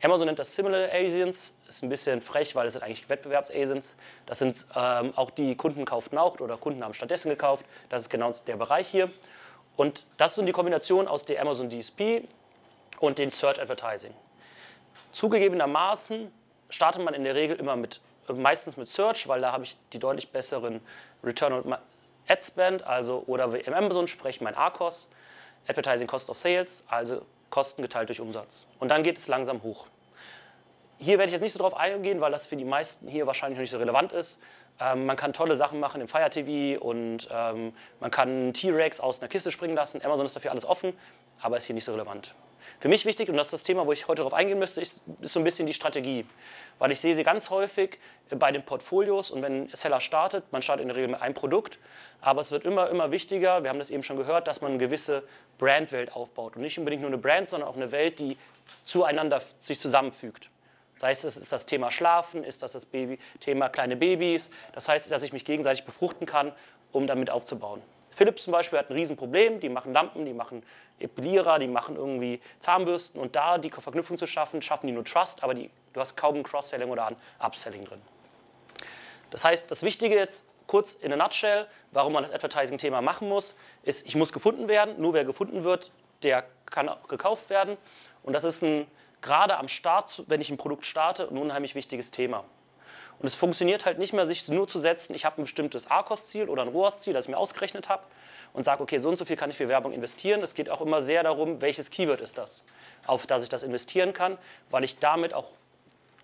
Amazon 0.02 0.26
nennt 0.26 0.38
das 0.38 0.54
Similar 0.54 0.88
Asians, 0.92 1.54
ist 1.66 1.82
ein 1.82 1.88
bisschen 1.88 2.20
frech, 2.20 2.54
weil 2.54 2.66
es 2.66 2.74
sind 2.74 2.82
eigentlich 2.82 3.08
Wettbewerbs-Asians. 3.08 3.96
Das 4.26 4.38
sind 4.38 4.66
ähm, 4.74 5.12
auch 5.16 5.30
die 5.30 5.56
Kunden 5.56 5.84
kauften 5.84 6.18
auch 6.18 6.38
oder 6.40 6.56
Kunden 6.56 6.84
haben 6.84 6.94
stattdessen 6.94 7.30
gekauft. 7.30 7.64
Das 7.88 8.02
ist 8.02 8.10
genau 8.10 8.32
der 8.46 8.56
Bereich 8.56 8.88
hier. 8.88 9.10
Und 9.76 10.06
das 10.16 10.36
ist 10.36 10.46
die 10.46 10.52
Kombination 10.52 11.06
aus 11.08 11.24
der 11.24 11.40
Amazon 11.40 11.70
DSP 11.70 12.22
und 13.00 13.18
den 13.18 13.30
Search 13.30 13.60
Advertising. 13.60 14.14
Zugegebenermaßen 15.12 16.30
startet 16.68 17.02
man 17.02 17.14
in 17.14 17.24
der 17.24 17.34
Regel 17.34 17.56
immer 17.56 17.76
mit, 17.76 18.00
meistens 18.28 18.76
mit 18.76 18.88
Search, 18.88 19.28
weil 19.28 19.40
da 19.40 19.52
habe 19.52 19.64
ich 19.64 19.76
die 19.92 19.98
deutlich 19.98 20.30
besseren 20.30 20.80
Return 21.22 21.52
on 21.52 21.76
Ad 22.28 22.42
Spend, 22.42 22.82
also 22.82 23.22
oder 23.26 23.52
wie 23.52 23.58
im 23.58 23.72
Amazon 23.72 24.08
spreche 24.08 24.42
mein 24.42 24.56
ACOS, 24.56 25.08
Advertising 25.68 26.06
Cost 26.06 26.28
of 26.28 26.38
Sales, 26.38 26.84
also 26.88 27.22
Kosten 27.50 27.82
geteilt 27.82 28.08
durch 28.08 28.20
Umsatz. 28.20 28.66
Und 28.78 28.90
dann 28.90 29.02
geht 29.02 29.18
es 29.18 29.28
langsam 29.28 29.62
hoch. 29.62 29.86
Hier 30.98 31.18
werde 31.18 31.26
ich 31.26 31.32
jetzt 31.32 31.42
nicht 31.42 31.52
so 31.52 31.58
drauf 31.58 31.76
eingehen, 31.76 32.20
weil 32.20 32.32
das 32.32 32.46
für 32.46 32.56
die 32.56 32.64
meisten 32.64 33.08
hier 33.08 33.26
wahrscheinlich 33.26 33.58
noch 33.58 33.62
nicht 33.62 33.70
so 33.70 33.78
relevant 33.78 34.12
ist. 34.12 34.40
Ähm, 34.80 35.06
man 35.06 35.16
kann 35.16 35.32
tolle 35.32 35.56
Sachen 35.56 35.80
machen 35.80 36.00
im 36.00 36.08
Fire 36.08 36.30
TV 36.30 36.82
und 36.82 37.28
ähm, 37.30 37.72
man 38.00 38.10
kann 38.10 38.52
T-Rex 38.52 39.00
aus 39.00 39.20
einer 39.20 39.28
Kiste 39.28 39.50
springen 39.50 39.74
lassen. 39.74 40.02
Amazon 40.04 40.26
ist 40.26 40.36
dafür 40.36 40.50
alles 40.50 40.64
offen, 40.64 40.94
aber 41.40 41.56
ist 41.56 41.66
hier 41.66 41.74
nicht 41.74 41.84
so 41.84 41.92
relevant. 41.92 42.34
Für 42.80 42.88
mich 42.88 43.04
wichtig, 43.04 43.28
und 43.28 43.36
das 43.36 43.48
ist 43.48 43.52
das 43.52 43.62
Thema, 43.62 43.86
wo 43.86 43.92
ich 43.92 44.08
heute 44.08 44.18
darauf 44.18 44.34
eingehen 44.34 44.58
müsste, 44.58 44.80
ist, 44.80 45.00
ist 45.20 45.32
so 45.32 45.40
ein 45.40 45.44
bisschen 45.44 45.66
die 45.66 45.74
Strategie. 45.74 46.26
Weil 46.78 46.92
ich 46.92 47.00
sehe 47.00 47.14
sie 47.14 47.22
ganz 47.22 47.50
häufig 47.50 47.98
bei 48.30 48.52
den 48.52 48.62
Portfolios 48.62 49.30
und 49.30 49.42
wenn 49.42 49.68
Seller 49.74 50.00
startet, 50.00 50.44
man 50.52 50.62
startet 50.62 50.82
in 50.82 50.88
der 50.88 50.96
Regel 50.96 51.08
mit 51.08 51.22
einem 51.22 51.34
Produkt, 51.34 51.78
aber 52.20 52.40
es 52.40 52.52
wird 52.52 52.64
immer, 52.64 52.90
immer 52.90 53.10
wichtiger, 53.10 53.62
wir 53.62 53.70
haben 53.70 53.78
das 53.78 53.90
eben 53.90 54.02
schon 54.02 54.16
gehört, 54.16 54.46
dass 54.46 54.60
man 54.60 54.72
eine 54.72 54.78
gewisse 54.78 55.22
Brandwelt 55.58 56.12
aufbaut. 56.12 56.56
Und 56.56 56.62
nicht 56.62 56.78
unbedingt 56.78 57.02
nur 57.02 57.10
eine 57.10 57.18
Brand, 57.18 57.48
sondern 57.48 57.68
auch 57.68 57.76
eine 57.76 57.92
Welt, 57.92 58.18
die 58.18 58.36
zueinander 58.82 59.40
sich 59.58 59.78
zusammenfügt. 59.80 60.50
Sei 60.96 61.10
es, 61.10 61.24
es 61.24 61.36
ist 61.36 61.52
das 61.52 61.66
Thema 61.66 61.90
Schlafen, 61.90 62.42
ist 62.42 62.62
das 62.62 62.72
das 62.72 62.86
Baby, 62.86 63.18
Thema 63.40 63.68
kleine 63.68 63.96
Babys. 63.96 64.50
Das 64.72 64.88
heißt, 64.88 65.10
dass 65.10 65.22
ich 65.22 65.32
mich 65.32 65.44
gegenseitig 65.44 65.84
befruchten 65.84 66.26
kann, 66.26 66.52
um 66.92 67.06
damit 67.06 67.30
aufzubauen. 67.30 67.82
Philips 68.16 68.44
zum 68.44 68.52
Beispiel 68.52 68.78
hat 68.78 68.88
ein 68.88 68.94
Riesenproblem. 68.94 69.60
Die 69.60 69.68
machen 69.68 69.92
Lampen, 69.92 70.24
die 70.24 70.32
machen 70.32 70.62
Epilierer, 70.98 71.58
die 71.58 71.66
machen 71.66 71.96
irgendwie 71.96 72.40
Zahnbürsten. 72.60 73.20
Und 73.20 73.36
da 73.36 73.58
die 73.58 73.70
Verknüpfung 73.70 74.16
zu 74.16 74.26
schaffen, 74.26 74.62
schaffen 74.62 74.86
die 74.86 74.94
nur 74.94 75.04
Trust, 75.04 75.44
aber 75.44 75.52
die, 75.52 75.70
du 75.92 76.00
hast 76.00 76.16
kaum 76.16 76.36
ein 76.36 76.42
Cross-Selling 76.42 76.88
oder 76.88 77.08
ein 77.08 77.16
Upselling 77.38 77.84
drin. 77.84 78.00
Das 79.28 79.44
heißt, 79.44 79.70
das 79.70 79.82
Wichtige 79.82 80.14
jetzt 80.14 80.46
kurz 80.66 80.94
in 80.94 81.12
a 81.12 81.16
nutshell, 81.16 81.66
warum 81.92 82.14
man 82.14 82.22
das 82.22 82.32
Advertising-Thema 82.32 83.02
machen 83.02 83.28
muss, 83.28 83.54
ist, 83.82 84.06
ich 84.06 84.16
muss 84.16 84.32
gefunden 84.32 84.66
werden. 84.66 84.98
Nur 84.98 85.12
wer 85.12 85.26
gefunden 85.26 85.62
wird, 85.62 85.90
der 86.22 86.46
kann 86.64 86.88
auch 86.88 87.06
gekauft 87.08 87.50
werden. 87.50 87.76
Und 88.22 88.32
das 88.32 88.44
ist 88.44 88.62
ein, 88.62 88.86
gerade 89.20 89.58
am 89.58 89.68
Start, 89.68 90.24
wenn 90.26 90.40
ich 90.40 90.48
ein 90.48 90.56
Produkt 90.56 90.86
starte, 90.86 91.28
ein 91.28 91.36
unheimlich 91.36 91.74
wichtiges 91.74 92.10
Thema. 92.12 92.44
Und 93.18 93.26
es 93.26 93.34
funktioniert 93.34 93.86
halt 93.86 93.98
nicht 93.98 94.12
mehr, 94.12 94.26
sich 94.26 94.48
nur 94.48 94.68
zu 94.68 94.78
setzen, 94.78 95.14
ich 95.14 95.24
habe 95.24 95.40
ein 95.40 95.44
bestimmtes 95.44 95.90
ARCOS-Ziel 95.90 96.48
oder 96.48 96.62
ein 96.62 96.68
ROAS-Ziel, 96.68 97.14
das 97.14 97.24
ich 97.24 97.30
mir 97.30 97.38
ausgerechnet 97.38 97.88
habe 97.88 98.02
und 98.52 98.64
sage, 98.64 98.82
okay, 98.82 98.98
so 98.98 99.08
und 99.08 99.16
so 99.16 99.24
viel 99.24 99.36
kann 99.36 99.50
ich 99.50 99.56
für 99.56 99.68
Werbung 99.68 99.92
investieren. 99.92 100.42
Es 100.42 100.54
geht 100.54 100.68
auch 100.68 100.80
immer 100.80 101.00
sehr 101.00 101.22
darum, 101.22 101.60
welches 101.62 101.90
Keyword 101.90 102.20
ist 102.20 102.36
das, 102.36 102.64
auf 103.06 103.26
das 103.26 103.42
ich 103.42 103.48
das 103.48 103.62
investieren 103.62 104.12
kann, 104.12 104.36
weil 104.70 104.84
ich 104.84 104.98
damit 104.98 105.32
auch 105.32 105.48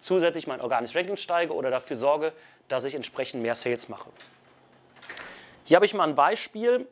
zusätzlich 0.00 0.46
mein 0.46 0.60
organisches 0.60 0.96
Ranking 0.96 1.16
steige 1.16 1.54
oder 1.54 1.70
dafür 1.70 1.96
sorge, 1.96 2.32
dass 2.68 2.84
ich 2.84 2.94
entsprechend 2.94 3.42
mehr 3.42 3.54
Sales 3.54 3.88
mache. 3.88 4.10
Hier 5.64 5.76
habe 5.76 5.86
ich 5.86 5.94
mal 5.94 6.08
ein 6.08 6.14
Beispiel 6.14 6.86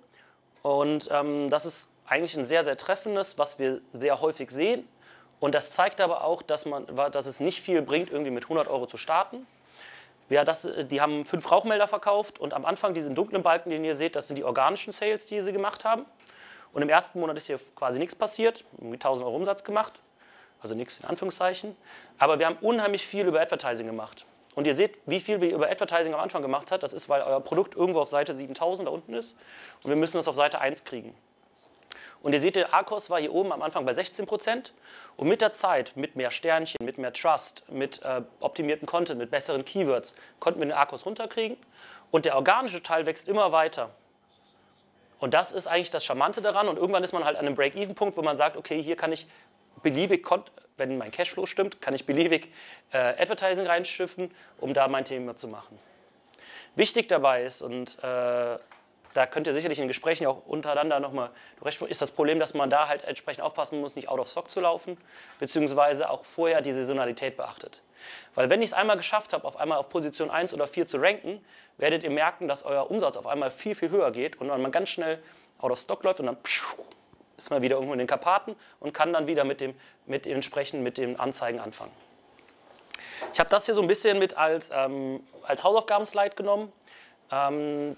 und 0.62 1.08
ähm, 1.10 1.50
das 1.50 1.66
ist 1.66 1.88
eigentlich 2.06 2.36
ein 2.36 2.44
sehr, 2.44 2.64
sehr 2.64 2.76
treffendes, 2.76 3.38
was 3.38 3.58
wir 3.58 3.80
sehr 3.92 4.20
häufig 4.20 4.50
sehen. 4.50 4.88
Und 5.40 5.54
das 5.54 5.72
zeigt 5.72 6.00
aber 6.00 6.24
auch, 6.24 6.42
dass, 6.42 6.66
man, 6.66 6.86
dass 7.12 7.26
es 7.26 7.40
nicht 7.40 7.60
viel 7.60 7.82
bringt, 7.82 8.10
irgendwie 8.10 8.30
mit 8.30 8.44
100 8.44 8.68
Euro 8.68 8.86
zu 8.86 8.96
starten, 8.96 9.46
ja, 10.30 10.44
das, 10.44 10.64
äh, 10.64 10.84
die 10.84 11.00
haben 11.00 11.24
fünf 11.24 11.50
Rauchmelder 11.50 11.88
verkauft 11.88 12.38
und 12.38 12.54
am 12.54 12.64
Anfang 12.64 12.94
diesen 12.94 13.14
dunklen 13.14 13.42
Balken, 13.42 13.70
den 13.70 13.84
ihr 13.84 13.94
seht, 13.94 14.16
das 14.16 14.28
sind 14.28 14.36
die 14.36 14.44
organischen 14.44 14.92
Sales, 14.92 15.26
die 15.26 15.40
sie 15.40 15.52
gemacht 15.52 15.84
haben. 15.84 16.06
Und 16.72 16.82
im 16.82 16.88
ersten 16.88 17.18
Monat 17.20 17.36
ist 17.36 17.46
hier 17.46 17.58
quasi 17.74 17.98
nichts 17.98 18.14
passiert, 18.14 18.64
1000 18.80 19.26
Euro 19.26 19.36
Umsatz 19.36 19.64
gemacht, 19.64 20.00
also 20.62 20.74
nichts 20.74 20.98
in 20.98 21.06
Anführungszeichen. 21.06 21.76
Aber 22.18 22.38
wir 22.38 22.46
haben 22.46 22.58
unheimlich 22.60 23.06
viel 23.06 23.26
über 23.26 23.40
Advertising 23.40 23.86
gemacht. 23.86 24.24
Und 24.54 24.66
ihr 24.66 24.74
seht, 24.74 24.98
wie 25.06 25.20
viel 25.20 25.40
wir 25.40 25.52
über 25.52 25.70
Advertising 25.70 26.14
am 26.14 26.20
Anfang 26.20 26.42
gemacht 26.42 26.70
haben. 26.70 26.80
Das 26.80 26.92
ist, 26.92 27.08
weil 27.08 27.22
euer 27.22 27.40
Produkt 27.40 27.76
irgendwo 27.76 28.00
auf 28.00 28.08
Seite 28.08 28.34
7000 28.34 28.88
da 28.88 28.92
unten 28.92 29.14
ist 29.14 29.38
und 29.82 29.90
wir 29.90 29.96
müssen 29.96 30.18
es 30.18 30.28
auf 30.28 30.34
Seite 30.34 30.60
1 30.60 30.84
kriegen. 30.84 31.14
Und 32.22 32.34
ihr 32.34 32.40
seht, 32.40 32.56
der 32.56 32.74
ARCOS 32.74 33.08
war 33.08 33.18
hier 33.18 33.32
oben 33.32 33.52
am 33.52 33.62
Anfang 33.62 33.86
bei 33.86 33.94
16 33.94 34.26
Prozent. 34.26 34.74
Und 35.16 35.28
mit 35.28 35.40
der 35.40 35.52
Zeit, 35.52 35.92
mit 35.96 36.16
mehr 36.16 36.30
Sternchen, 36.30 36.84
mit 36.84 36.98
mehr 36.98 37.12
Trust, 37.12 37.64
mit 37.68 38.02
äh, 38.02 38.22
optimierten 38.40 38.86
Content, 38.86 39.18
mit 39.18 39.30
besseren 39.30 39.64
Keywords, 39.64 40.14
konnten 40.38 40.60
wir 40.60 40.66
den 40.66 40.72
ARCOS 40.72 41.06
runterkriegen. 41.06 41.56
Und 42.10 42.26
der 42.26 42.36
organische 42.36 42.82
Teil 42.82 43.06
wächst 43.06 43.28
immer 43.28 43.52
weiter. 43.52 43.90
Und 45.18 45.34
das 45.34 45.52
ist 45.52 45.66
eigentlich 45.66 45.90
das 45.90 46.04
Charmante 46.04 46.42
daran. 46.42 46.68
Und 46.68 46.76
irgendwann 46.76 47.04
ist 47.04 47.12
man 47.12 47.24
halt 47.24 47.36
an 47.36 47.46
einem 47.46 47.54
Break-Even-Punkt, 47.54 48.16
wo 48.16 48.22
man 48.22 48.36
sagt, 48.36 48.56
okay, 48.56 48.82
hier 48.82 48.96
kann 48.96 49.12
ich 49.12 49.26
beliebig, 49.82 50.26
wenn 50.76 50.98
mein 50.98 51.10
Cashflow 51.10 51.46
stimmt, 51.46 51.80
kann 51.80 51.94
ich 51.94 52.06
beliebig 52.06 52.52
äh, 52.92 52.98
Advertising 52.98 53.66
reinschiffen, 53.66 54.34
um 54.58 54.74
da 54.74 54.88
mein 54.88 55.04
Thema 55.04 55.36
zu 55.36 55.48
machen. 55.48 55.78
Wichtig 56.74 57.08
dabei 57.08 57.44
ist, 57.44 57.62
und 57.62 58.02
äh, 58.02 58.58
da 59.12 59.26
könnt 59.26 59.46
ihr 59.46 59.52
sicherlich 59.52 59.78
in 59.78 59.88
Gesprächen 59.88 60.26
auch 60.26 60.46
untereinander 60.46 61.00
nochmal 61.00 61.30
ist 61.88 62.00
das 62.00 62.12
Problem, 62.12 62.38
dass 62.38 62.54
man 62.54 62.70
da 62.70 62.88
halt 62.88 63.04
entsprechend 63.04 63.42
aufpassen 63.42 63.80
muss, 63.80 63.96
nicht 63.96 64.08
out 64.08 64.20
of 64.20 64.28
stock 64.28 64.48
zu 64.48 64.60
laufen, 64.60 64.96
beziehungsweise 65.38 66.08
auch 66.10 66.24
vorher 66.24 66.60
die 66.60 66.72
Saisonalität 66.72 67.36
beachtet. 67.36 67.82
Weil 68.34 68.50
wenn 68.50 68.62
ich 68.62 68.70
es 68.70 68.72
einmal 68.72 68.96
geschafft 68.96 69.32
habe, 69.32 69.46
auf 69.46 69.56
einmal 69.56 69.78
auf 69.78 69.88
Position 69.88 70.30
1 70.30 70.54
oder 70.54 70.66
4 70.66 70.86
zu 70.86 70.98
ranken, 70.98 71.44
werdet 71.76 72.02
ihr 72.04 72.10
merken, 72.10 72.48
dass 72.48 72.62
euer 72.64 72.90
Umsatz 72.90 73.16
auf 73.16 73.26
einmal 73.26 73.50
viel, 73.50 73.74
viel 73.74 73.90
höher 73.90 74.10
geht 74.12 74.40
und 74.40 74.46
man 74.46 74.70
ganz 74.70 74.90
schnell 74.90 75.20
out 75.58 75.72
of 75.72 75.78
stock 75.78 76.02
läuft 76.04 76.20
und 76.20 76.26
dann 76.26 76.36
ist 77.36 77.50
man 77.50 77.62
wieder 77.62 77.76
irgendwo 77.76 77.92
in 77.92 77.98
den 77.98 78.08
Karpaten 78.08 78.54
und 78.78 78.92
kann 78.92 79.12
dann 79.12 79.26
wieder 79.26 79.44
mit 79.44 79.60
dem, 79.60 79.74
mit 80.06 80.26
entsprechend 80.26 80.82
mit 80.82 80.98
den 80.98 81.18
Anzeigen 81.18 81.58
anfangen. 81.58 81.92
Ich 83.32 83.40
habe 83.40 83.50
das 83.50 83.66
hier 83.66 83.74
so 83.74 83.82
ein 83.82 83.88
bisschen 83.88 84.18
mit 84.18 84.36
als, 84.36 84.70
ähm, 84.72 85.20
als 85.42 85.64
Hausaufgabenslide 85.64 86.34
genommen. 86.34 86.72
Ähm, 87.30 87.96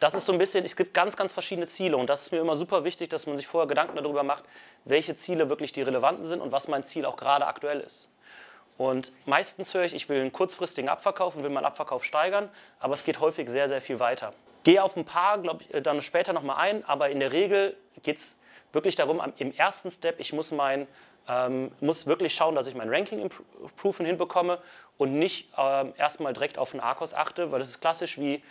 das 0.00 0.14
ist 0.14 0.24
so 0.24 0.32
ein 0.32 0.38
bisschen, 0.38 0.64
es 0.64 0.74
gibt 0.74 0.94
ganz, 0.94 1.14
ganz 1.16 1.32
verschiedene 1.32 1.66
Ziele 1.66 1.96
und 1.96 2.08
das 2.08 2.22
ist 2.22 2.32
mir 2.32 2.38
immer 2.38 2.56
super 2.56 2.84
wichtig, 2.84 3.10
dass 3.10 3.26
man 3.26 3.36
sich 3.36 3.46
vorher 3.46 3.68
Gedanken 3.68 3.96
darüber 3.96 4.22
macht, 4.22 4.44
welche 4.86 5.14
Ziele 5.14 5.48
wirklich 5.50 5.72
die 5.72 5.82
relevanten 5.82 6.24
sind 6.24 6.40
und 6.40 6.52
was 6.52 6.68
mein 6.68 6.82
Ziel 6.82 7.04
auch 7.04 7.16
gerade 7.16 7.46
aktuell 7.46 7.80
ist. 7.80 8.10
Und 8.78 9.12
meistens 9.26 9.74
höre 9.74 9.84
ich, 9.84 9.94
ich 9.94 10.08
will 10.08 10.22
einen 10.22 10.32
kurzfristigen 10.32 10.88
Abverkauf 10.88 11.36
und 11.36 11.42
will 11.42 11.50
meinen 11.50 11.66
Abverkauf 11.66 12.02
steigern, 12.02 12.48
aber 12.80 12.94
es 12.94 13.04
geht 13.04 13.20
häufig 13.20 13.50
sehr, 13.50 13.68
sehr 13.68 13.82
viel 13.82 14.00
weiter. 14.00 14.32
Gehe 14.64 14.82
auf 14.82 14.96
ein 14.96 15.04
paar, 15.04 15.36
glaube 15.36 15.64
ich, 15.68 15.82
dann 15.82 16.00
später 16.00 16.32
nochmal 16.32 16.56
ein, 16.56 16.84
aber 16.86 17.10
in 17.10 17.20
der 17.20 17.30
Regel 17.30 17.76
geht 18.02 18.16
es 18.16 18.38
wirklich 18.72 18.94
darum, 18.94 19.20
im 19.36 19.54
ersten 19.54 19.90
Step, 19.90 20.18
ich 20.18 20.32
muss, 20.32 20.50
mein, 20.50 20.86
ähm, 21.28 21.72
muss 21.80 22.06
wirklich 22.06 22.34
schauen, 22.34 22.54
dass 22.54 22.66
ich 22.68 22.74
mein 22.74 22.88
Ranking 22.88 23.20
Improvement 23.20 24.08
hinbekomme 24.08 24.58
und 24.96 25.18
nicht 25.18 25.50
ähm, 25.58 25.92
erstmal 25.98 26.32
direkt 26.32 26.56
auf 26.56 26.70
den 26.70 26.80
Arcos 26.80 27.12
achte, 27.12 27.52
weil 27.52 27.58
das 27.58 27.68
ist 27.68 27.80
klassisch 27.80 28.18
wie 28.18 28.42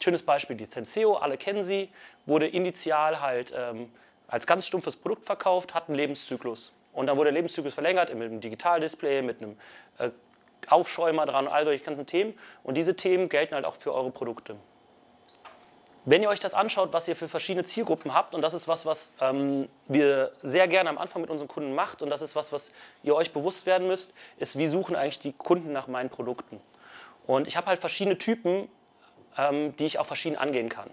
Schönes 0.00 0.22
Beispiel, 0.22 0.56
die 0.56 0.66
Senseo, 0.66 1.14
alle 1.14 1.36
kennen 1.36 1.62
sie, 1.62 1.90
wurde 2.26 2.46
initial 2.46 3.20
halt 3.20 3.52
ähm, 3.56 3.90
als 4.28 4.46
ganz 4.46 4.66
stumpfes 4.66 4.96
Produkt 4.96 5.24
verkauft, 5.24 5.74
hat 5.74 5.88
einen 5.88 5.96
Lebenszyklus. 5.96 6.74
Und 6.92 7.06
dann 7.06 7.16
wurde 7.16 7.26
der 7.26 7.34
Lebenszyklus 7.34 7.74
verlängert 7.74 8.12
mit 8.14 8.30
einem 8.30 8.40
Digitaldisplay, 8.40 9.22
mit 9.22 9.42
einem 9.42 9.56
äh, 9.98 10.10
Aufschäumer 10.68 11.26
dran, 11.26 11.48
all 11.48 11.64
solche 11.64 11.84
ganzen 11.84 12.06
Themen. 12.06 12.34
Und 12.62 12.76
diese 12.76 12.96
Themen 12.96 13.28
gelten 13.28 13.54
halt 13.54 13.64
auch 13.64 13.74
für 13.74 13.94
eure 13.94 14.10
Produkte. 14.10 14.56
Wenn 16.08 16.22
ihr 16.22 16.28
euch 16.28 16.38
das 16.38 16.54
anschaut, 16.54 16.92
was 16.92 17.08
ihr 17.08 17.16
für 17.16 17.26
verschiedene 17.26 17.64
Zielgruppen 17.64 18.14
habt, 18.14 18.34
und 18.34 18.42
das 18.42 18.54
ist 18.54 18.68
was, 18.68 18.86
was 18.86 19.12
ähm, 19.20 19.68
wir 19.88 20.30
sehr 20.42 20.68
gerne 20.68 20.88
am 20.88 20.98
Anfang 20.98 21.20
mit 21.20 21.30
unseren 21.30 21.48
Kunden 21.48 21.74
macht, 21.74 22.00
und 22.00 22.10
das 22.10 22.22
ist 22.22 22.36
was, 22.36 22.52
was 22.52 22.70
ihr 23.02 23.14
euch 23.16 23.32
bewusst 23.32 23.66
werden 23.66 23.88
müsst, 23.88 24.14
ist, 24.38 24.56
wie 24.56 24.68
suchen 24.68 24.94
eigentlich 24.94 25.18
die 25.18 25.32
Kunden 25.32 25.72
nach 25.72 25.88
meinen 25.88 26.08
Produkten. 26.08 26.60
Und 27.26 27.48
ich 27.48 27.56
habe 27.56 27.66
halt 27.66 27.80
verschiedene 27.80 28.18
Typen 28.18 28.68
ähm, 29.36 29.74
die 29.76 29.86
ich 29.86 29.98
auch 29.98 30.06
verschieden 30.06 30.36
angehen 30.36 30.68
kann. 30.68 30.90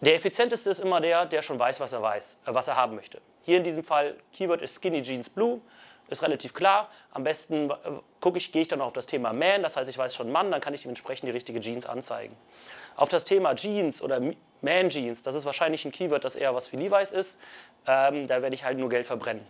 Der 0.00 0.14
effizienteste 0.14 0.70
ist 0.70 0.78
immer 0.78 1.00
der, 1.00 1.26
der 1.26 1.42
schon 1.42 1.58
weiß, 1.58 1.80
was 1.80 1.92
er 1.92 2.02
weiß, 2.02 2.38
äh, 2.46 2.54
was 2.54 2.68
er 2.68 2.76
haben 2.76 2.94
möchte. 2.94 3.20
Hier 3.42 3.56
in 3.56 3.64
diesem 3.64 3.84
Fall 3.84 4.16
Keyword 4.32 4.62
ist 4.62 4.76
Skinny 4.76 5.02
Jeans 5.02 5.28
Blue, 5.28 5.60
ist 6.08 6.22
relativ 6.22 6.54
klar. 6.54 6.88
Am 7.12 7.24
besten 7.24 7.70
äh, 7.70 7.74
gucke 8.20 8.38
ich, 8.38 8.52
gehe 8.52 8.62
ich 8.62 8.68
dann 8.68 8.80
auf 8.80 8.92
das 8.92 9.06
Thema 9.06 9.32
Man, 9.32 9.62
das 9.62 9.76
heißt, 9.76 9.88
ich 9.88 9.98
weiß 9.98 10.14
schon 10.14 10.30
Mann, 10.30 10.50
dann 10.50 10.60
kann 10.60 10.74
ich 10.74 10.82
dementsprechend 10.82 11.28
die 11.28 11.32
richtige 11.32 11.60
Jeans 11.60 11.86
anzeigen. 11.86 12.36
Auf 12.96 13.08
das 13.08 13.24
Thema 13.24 13.54
Jeans 13.54 14.00
oder 14.00 14.20
Man 14.60 14.88
Jeans, 14.88 15.22
das 15.22 15.34
ist 15.34 15.44
wahrscheinlich 15.44 15.84
ein 15.84 15.92
Keyword, 15.92 16.24
das 16.24 16.36
eher 16.36 16.54
was 16.54 16.68
für 16.68 16.76
Levi's 16.76 17.10
ist. 17.10 17.38
Ähm, 17.86 18.26
da 18.26 18.42
werde 18.42 18.54
ich 18.54 18.64
halt 18.64 18.78
nur 18.78 18.88
Geld 18.88 19.06
verbrennen. 19.06 19.44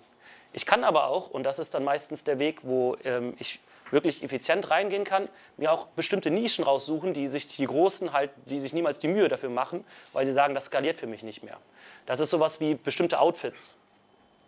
Ich 0.52 0.64
kann 0.64 0.82
aber 0.84 1.08
auch, 1.08 1.28
und 1.28 1.44
das 1.44 1.58
ist 1.58 1.74
dann 1.74 1.84
meistens 1.84 2.24
der 2.24 2.38
Weg, 2.38 2.60
wo 2.62 2.96
ähm, 3.04 3.34
ich 3.38 3.60
wirklich 3.90 4.22
effizient 4.22 4.70
reingehen 4.70 5.04
kann, 5.04 5.28
mir 5.56 5.72
auch 5.72 5.86
bestimmte 5.88 6.30
Nischen 6.30 6.64
raussuchen, 6.64 7.12
die 7.12 7.28
sich 7.28 7.46
die 7.46 7.66
Großen 7.66 8.12
halt, 8.12 8.30
die 8.46 8.60
sich 8.60 8.72
niemals 8.72 8.98
die 8.98 9.08
Mühe 9.08 9.28
dafür 9.28 9.50
machen, 9.50 9.84
weil 10.12 10.26
sie 10.26 10.32
sagen, 10.32 10.54
das 10.54 10.66
skaliert 10.66 10.96
für 10.96 11.06
mich 11.06 11.22
nicht 11.22 11.42
mehr. 11.42 11.58
Das 12.06 12.20
ist 12.20 12.30
sowas 12.30 12.60
wie 12.60 12.74
bestimmte 12.74 13.20
Outfits. 13.20 13.74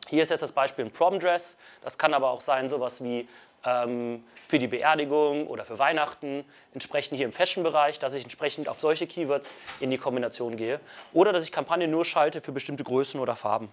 Hier 0.09 0.23
ist 0.23 0.31
jetzt 0.31 0.43
das 0.43 0.53
Beispiel 0.53 0.85
ein 0.85 0.91
Prom 0.91 1.21
Dress. 1.21 1.57
Das 1.83 1.97
kann 1.97 2.15
aber 2.15 2.31
auch 2.31 2.41
sein 2.41 2.69
sowas 2.69 3.03
wie 3.05 3.29
ähm, 3.65 4.25
für 4.49 4.59
die 4.59 4.67
Beerdigung 4.67 5.47
oder 5.47 5.65
für 5.65 5.79
Weihnachten, 5.79 6.45
entsprechend 6.75 7.17
hier 7.17 7.27
im 7.27 7.33
Fashion-Bereich, 7.33 7.99
dass 7.99 8.15
ich 8.15 8.25
entsprechend 8.25 8.69
auf 8.69 8.81
solche 8.81 9.07
Keywords 9.07 9.53
in 9.79 9.91
die 9.91 9.99
Kombination 9.99 10.57
gehe. 10.57 10.81
Oder 11.13 11.33
dass 11.33 11.45
ich 11.45 11.53
Kampagnen 11.53 11.91
nur 11.91 12.05
schalte 12.05 12.41
für 12.41 12.53
bestimmte 12.53 12.83
Größen 12.83 13.21
oder 13.21 13.37
Farben. 13.37 13.73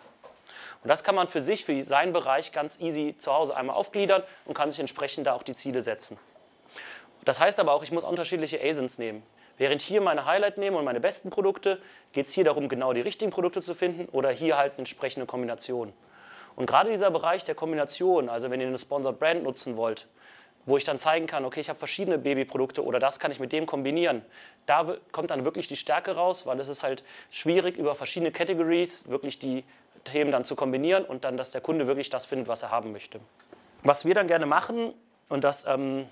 Und 0.84 0.90
das 0.90 1.04
kann 1.04 1.16
man 1.16 1.28
für 1.28 1.42
sich, 1.42 1.66
für 1.66 1.84
seinen 1.86 2.14
Bereich 2.14 2.52
ganz 2.52 2.80
easy 2.80 3.16
zu 3.18 3.34
Hause 3.34 3.56
einmal 3.56 3.76
aufgliedern 3.76 4.24
und 4.46 4.54
kann 4.54 4.72
sich 4.72 4.80
entsprechend 4.80 5.28
da 5.28 5.34
auch 5.34 5.44
die 5.44 5.54
Ziele 5.54 5.82
setzen. 5.82 6.18
Das 7.26 7.40
heißt 7.40 7.60
aber 7.60 7.74
auch, 7.74 7.84
ich 7.84 7.92
muss 7.92 8.04
unterschiedliche 8.04 8.62
ASINs 8.64 8.98
nehmen. 8.98 9.24
Während 9.58 9.82
hier 9.82 10.02
meine 10.02 10.26
Highlight 10.26 10.58
nehme 10.58 10.78
und 10.78 10.86
meine 10.86 11.00
besten 11.00 11.30
Produkte, 11.30 11.82
geht 12.14 12.28
es 12.28 12.34
hier 12.34 12.44
darum, 12.44 12.70
genau 12.70 12.94
die 12.94 13.02
richtigen 13.02 13.32
Produkte 13.32 13.62
zu 13.62 13.74
finden 13.74 14.08
oder 14.12 14.30
hier 14.30 14.58
halt 14.58 14.74
eine 14.74 14.80
entsprechende 14.80 15.26
Kombination. 15.26 15.94
Und 16.56 16.68
gerade 16.68 16.90
dieser 16.90 17.12
Bereich 17.12 17.44
der 17.44 17.56
Kombination, 17.56 18.30
also 18.30 18.50
wenn 18.50 18.62
ihr 18.62 18.68
eine 18.68 18.78
Sponsored 18.78 19.20
Brand 19.20 19.44
nutzen 19.44 19.78
wollt, 19.78 20.08
wo 20.68 20.78
ich 20.78 20.84
dann 20.84 21.00
zeigen 21.00 21.26
kann, 21.26 21.46
okay, 21.46 21.62
ich 21.62 21.70
habe 21.70 21.80
verschiedene 21.80 22.20
Babyprodukte 22.20 22.84
oder 22.86 23.00
das 23.00 23.18
kann 23.20 23.32
ich 23.32 23.40
mit 23.40 23.52
dem 23.52 23.66
kombinieren. 23.66 24.22
Da 24.68 24.96
kommt 25.12 25.32
dann 25.32 25.46
wirklich 25.46 25.68
die 25.68 25.76
Stärke 25.76 26.12
raus, 26.12 26.46
weil 26.46 26.60
es 26.60 26.68
ist 26.68 26.84
halt 26.84 27.04
schwierig, 27.32 27.78
über 27.78 27.96
verschiedene 27.96 28.32
Categories 28.32 29.10
wirklich 29.10 29.40
die 29.40 29.64
Themen 30.04 30.32
dann 30.32 30.44
zu 30.44 30.56
kombinieren 30.56 31.06
und 31.06 31.24
dann, 31.24 31.38
dass 31.38 31.52
der 31.52 31.62
Kunde 31.62 31.88
wirklich 31.88 32.12
das 32.12 32.28
findet, 32.28 32.48
was 32.48 32.62
er 32.62 32.70
haben 32.70 32.92
möchte. 32.92 33.20
Was 33.84 34.06
wir 34.06 34.14
dann 34.14 34.28
gerne 34.28 34.46
machen, 34.46 34.94
und 35.30 35.44
das 35.44 35.66
ähm, 35.68 36.06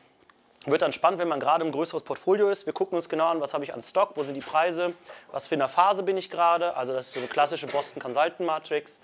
wird 0.65 0.81
dann 0.81 0.91
spannend, 0.91 1.19
wenn 1.19 1.27
man 1.27 1.39
gerade 1.39 1.63
im 1.63 1.71
größeres 1.71 2.03
Portfolio 2.03 2.49
ist. 2.49 2.65
Wir 2.65 2.73
gucken 2.73 2.95
uns 2.95 3.09
genau 3.09 3.27
an, 3.27 3.41
was 3.41 3.53
habe 3.53 3.63
ich 3.63 3.73
an 3.73 3.83
Stock, 3.83 4.11
wo 4.15 4.23
sind 4.23 4.35
die 4.35 4.41
Preise, 4.41 4.93
was 5.31 5.47
für 5.47 5.55
eine 5.55 5.67
Phase 5.67 6.03
bin 6.03 6.17
ich 6.17 6.29
gerade. 6.29 6.75
Also 6.75 6.93
das 6.93 7.07
ist 7.07 7.13
so 7.13 7.19
eine 7.19 7.27
klassische 7.27 7.67
Boston 7.67 8.01
Consultant 8.01 8.39
Matrix. 8.41 8.99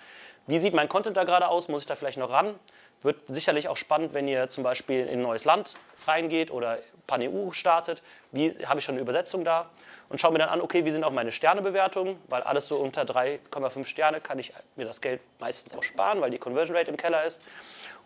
Wie 0.47 0.59
sieht 0.59 0.73
mein 0.73 0.89
Content 0.89 1.17
da 1.17 1.23
gerade 1.23 1.47
aus? 1.47 1.67
Muss 1.67 1.83
ich 1.83 1.87
da 1.87 1.95
vielleicht 1.95 2.17
noch 2.17 2.31
ran? 2.31 2.55
Wird 3.01 3.17
sicherlich 3.27 3.67
auch 3.67 3.77
spannend, 3.77 4.13
wenn 4.13 4.27
ihr 4.27 4.49
zum 4.49 4.63
Beispiel 4.63 5.05
in 5.05 5.19
ein 5.19 5.21
neues 5.21 5.45
Land 5.45 5.75
reingeht 6.07 6.51
oder 6.51 6.79
Pan-EU 7.07 7.51
startet. 7.51 8.01
Wie 8.31 8.55
habe 8.65 8.79
ich 8.79 8.85
schon 8.85 8.95
eine 8.95 9.01
Übersetzung 9.01 9.43
da? 9.43 9.69
Und 10.09 10.19
schaue 10.19 10.31
mir 10.31 10.39
dann 10.39 10.49
an, 10.49 10.61
okay, 10.61 10.85
wie 10.85 10.91
sind 10.91 11.03
auch 11.03 11.11
meine 11.11 11.31
Sternebewertungen? 11.31 12.17
Weil 12.27 12.41
alles 12.43 12.67
so 12.67 12.77
unter 12.77 13.03
3,5 13.03 13.85
Sterne 13.85 14.21
kann 14.21 14.39
ich 14.39 14.53
mir 14.75 14.85
das 14.85 15.01
Geld 15.01 15.21
meistens 15.39 15.73
auch 15.73 15.83
sparen, 15.83 16.21
weil 16.21 16.31
die 16.31 16.37
Conversion 16.37 16.75
Rate 16.75 16.89
im 16.89 16.97
Keller 16.97 17.23
ist. 17.25 17.41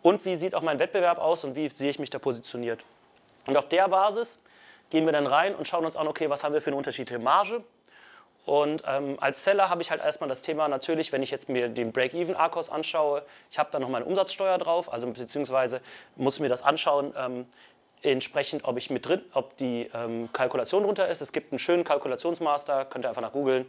Und 0.01 0.23
wie 0.25 0.35
sieht 0.35 0.55
auch 0.55 0.61
mein 0.61 0.79
Wettbewerb 0.79 1.17
aus 1.17 1.43
und 1.43 1.55
wie 1.55 1.69
sehe 1.69 1.89
ich 1.89 1.99
mich 1.99 2.09
da 2.09 2.19
positioniert? 2.19 2.83
Und 3.47 3.57
auf 3.57 3.67
der 3.69 3.87
Basis 3.87 4.39
gehen 4.89 5.05
wir 5.05 5.13
dann 5.13 5.27
rein 5.27 5.55
und 5.55 5.67
schauen 5.67 5.85
uns 5.85 5.95
an, 5.95 6.07
okay, 6.07 6.29
was 6.29 6.43
haben 6.43 6.53
wir 6.53 6.61
für 6.61 6.69
eine 6.69 6.77
unterschiedliche 6.77 7.19
Marge? 7.19 7.63
Und 8.45 8.83
ähm, 8.87 9.17
als 9.19 9.43
Seller 9.43 9.69
habe 9.69 9.81
ich 9.81 9.89
halt 9.89 10.01
erstmal 10.01 10.29
das 10.29 10.43
Thema 10.43 10.67
natürlich, 10.67 11.11
wenn 11.11 11.23
ich 11.23 11.31
jetzt 11.31 11.49
mir 11.49 11.67
den 11.67 11.91
Break-Even-Arkos 11.91 12.69
anschaue, 12.69 13.23
ich 13.49 13.57
habe 13.57 13.69
da 13.71 13.79
noch 13.79 13.89
meine 13.89 14.05
Umsatzsteuer 14.05 14.59
drauf, 14.59 14.93
also 14.93 15.07
beziehungsweise 15.07 15.81
muss 16.15 16.39
mir 16.39 16.49
das 16.49 16.61
anschauen, 16.61 17.13
ähm, 17.17 17.47
entsprechend, 18.03 18.63
ob 18.65 18.77
ich 18.77 18.91
mit 18.91 19.07
drin, 19.07 19.21
ob 19.33 19.57
die 19.57 19.89
ähm, 19.95 20.29
Kalkulation 20.31 20.83
drunter 20.83 21.07
ist. 21.07 21.21
Es 21.21 21.31
gibt 21.31 21.51
einen 21.51 21.59
schönen 21.59 21.83
Kalkulationsmaster, 21.83 22.85
könnt 22.85 23.05
ihr 23.05 23.09
einfach 23.09 23.23
nach 23.23 23.31
googeln, 23.31 23.65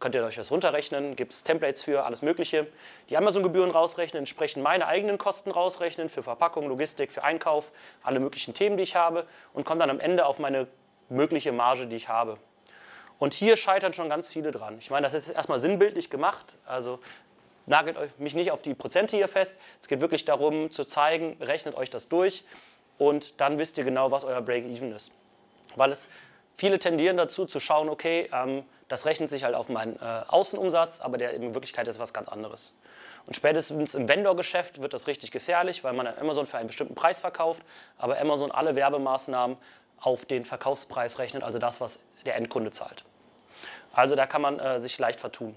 könnt 0.00 0.14
ihr 0.14 0.24
euch 0.24 0.36
das 0.36 0.50
runterrechnen, 0.50 1.16
gibt 1.16 1.32
es 1.32 1.42
Templates 1.42 1.82
für, 1.82 2.04
alles 2.04 2.22
Mögliche. 2.22 2.66
Die 3.10 3.16
Amazon-Gebühren 3.16 3.70
rausrechnen, 3.70 4.20
entsprechend 4.20 4.62
meine 4.62 4.86
eigenen 4.86 5.18
Kosten 5.18 5.50
rausrechnen 5.50 6.08
für 6.08 6.22
Verpackung, 6.22 6.68
Logistik, 6.68 7.12
für 7.12 7.24
Einkauf, 7.24 7.72
alle 8.02 8.20
möglichen 8.20 8.54
Themen, 8.54 8.76
die 8.76 8.82
ich 8.82 8.96
habe 8.96 9.26
und 9.52 9.64
komme 9.64 9.80
dann 9.80 9.90
am 9.90 10.00
Ende 10.00 10.26
auf 10.26 10.38
meine 10.38 10.68
mögliche 11.08 11.52
Marge, 11.52 11.86
die 11.86 11.96
ich 11.96 12.08
habe. 12.08 12.38
Und 13.18 13.34
hier 13.34 13.56
scheitern 13.56 13.92
schon 13.92 14.08
ganz 14.08 14.28
viele 14.28 14.52
dran. 14.52 14.76
Ich 14.78 14.90
meine, 14.90 15.04
das 15.04 15.14
ist 15.14 15.30
erstmal 15.30 15.58
sinnbildlich 15.58 16.08
gemacht. 16.08 16.54
Also 16.66 17.00
nagelt 17.66 17.96
euch 17.96 18.10
mich 18.18 18.34
nicht 18.34 18.52
auf 18.52 18.62
die 18.62 18.74
Prozente 18.74 19.16
hier 19.16 19.28
fest. 19.28 19.58
Es 19.80 19.88
geht 19.88 20.00
wirklich 20.00 20.24
darum 20.24 20.70
zu 20.70 20.84
zeigen, 20.84 21.36
rechnet 21.40 21.74
euch 21.74 21.90
das 21.90 22.08
durch 22.08 22.44
und 22.96 23.40
dann 23.40 23.58
wisst 23.58 23.78
ihr 23.78 23.84
genau, 23.84 24.10
was 24.10 24.24
euer 24.24 24.40
Break-Even 24.40 24.92
ist. 24.94 25.12
Weil 25.74 25.90
es 25.90 26.08
viele 26.56 26.78
tendieren 26.78 27.16
dazu 27.16 27.44
zu 27.44 27.60
schauen, 27.60 27.88
okay, 27.88 28.28
ähm, 28.32 28.64
das 28.88 29.06
rechnet 29.06 29.30
sich 29.30 29.44
halt 29.44 29.54
auf 29.54 29.68
meinen 29.68 29.96
äh, 29.96 30.22
Außenumsatz, 30.28 31.00
aber 31.00 31.18
der 31.18 31.34
in 31.34 31.54
Wirklichkeit 31.54 31.86
ist 31.88 31.98
was 31.98 32.12
ganz 32.12 32.28
anderes. 32.28 32.76
Und 33.26 33.34
spätestens 33.34 33.94
im 33.94 34.08
Vendor-Geschäft 34.08 34.80
wird 34.80 34.94
das 34.94 35.06
richtig 35.06 35.30
gefährlich, 35.30 35.84
weil 35.84 35.92
man 35.92 36.06
an 36.06 36.18
Amazon 36.18 36.46
für 36.46 36.56
einen 36.56 36.68
bestimmten 36.68 36.94
Preis 36.94 37.20
verkauft, 37.20 37.62
aber 37.98 38.18
Amazon 38.18 38.50
alle 38.50 38.74
Werbemaßnahmen 38.74 39.58
auf 40.00 40.24
den 40.24 40.44
Verkaufspreis 40.44 41.18
rechnet, 41.18 41.42
also 41.42 41.58
das, 41.58 41.80
was 41.80 41.98
der 42.24 42.36
Endkunde 42.36 42.70
zahlt. 42.70 43.04
Also 43.92 44.16
da 44.16 44.26
kann 44.26 44.40
man 44.40 44.58
äh, 44.58 44.80
sich 44.80 44.98
leicht 44.98 45.20
vertun. 45.20 45.56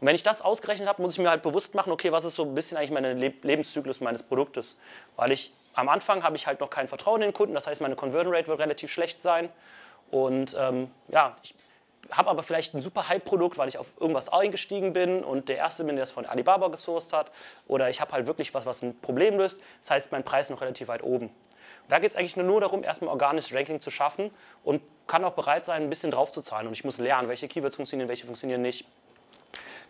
Und 0.00 0.06
wenn 0.06 0.14
ich 0.14 0.22
das 0.22 0.40
ausgerechnet 0.40 0.88
habe, 0.88 1.02
muss 1.02 1.14
ich 1.14 1.18
mir 1.18 1.28
halt 1.28 1.42
bewusst 1.42 1.74
machen, 1.74 1.92
okay, 1.92 2.10
was 2.12 2.24
ist 2.24 2.36
so 2.36 2.44
ein 2.44 2.54
bisschen 2.54 2.78
eigentlich 2.78 2.90
mein 2.90 3.18
Lebenszyklus 3.18 4.00
meines 4.00 4.22
Produktes? 4.22 4.78
Weil 5.16 5.32
ich 5.32 5.52
am 5.74 5.88
Anfang 5.88 6.22
habe 6.22 6.36
ich 6.36 6.46
halt 6.46 6.60
noch 6.60 6.70
kein 6.70 6.88
Vertrauen 6.88 7.20
in 7.20 7.28
den 7.28 7.34
Kunden, 7.34 7.54
das 7.54 7.66
heißt, 7.66 7.80
meine 7.80 7.96
Conversion 7.96 8.34
Rate 8.34 8.48
wird 8.48 8.60
relativ 8.60 8.90
schlecht 8.90 9.20
sein. 9.20 9.50
Und 10.10 10.56
ähm, 10.58 10.90
ja, 11.08 11.36
ich 11.42 11.54
habe 12.10 12.30
aber 12.30 12.42
vielleicht 12.42 12.74
ein 12.74 12.80
super 12.80 13.08
Hype-Produkt, 13.08 13.58
weil 13.58 13.68
ich 13.68 13.78
auf 13.78 13.92
irgendwas 13.98 14.28
eingestiegen 14.28 14.92
bin 14.92 15.22
und 15.22 15.48
der 15.48 15.56
Erste 15.56 15.84
bin, 15.84 15.96
der 15.96 16.04
es 16.04 16.10
von 16.10 16.26
Alibaba 16.26 16.68
gesourced 16.68 17.12
hat. 17.12 17.30
Oder 17.68 17.90
ich 17.90 18.00
habe 18.00 18.12
halt 18.12 18.26
wirklich 18.26 18.54
was, 18.54 18.66
was 18.66 18.82
ein 18.82 18.98
Problem 19.00 19.36
löst. 19.36 19.60
Das 19.80 19.90
heißt, 19.90 20.12
mein 20.12 20.24
Preis 20.24 20.46
ist 20.46 20.50
noch 20.50 20.60
relativ 20.60 20.88
weit 20.88 21.02
oben. 21.02 21.30
Da 21.88 21.98
geht 21.98 22.10
es 22.10 22.16
eigentlich 22.16 22.36
nur 22.36 22.60
darum, 22.60 22.84
erstmal 22.84 23.10
organisches 23.10 23.54
Ranking 23.54 23.80
zu 23.80 23.90
schaffen 23.90 24.30
und 24.64 24.80
kann 25.06 25.24
auch 25.24 25.32
bereit 25.32 25.64
sein, 25.64 25.82
ein 25.82 25.88
bisschen 25.88 26.10
drauf 26.10 26.30
zu 26.30 26.40
zahlen. 26.40 26.66
Und 26.66 26.72
ich 26.72 26.84
muss 26.84 26.98
lernen, 26.98 27.28
welche 27.28 27.48
Keywords 27.48 27.76
funktionieren, 27.76 28.08
welche 28.08 28.26
funktionieren 28.26 28.62
nicht. 28.62 28.86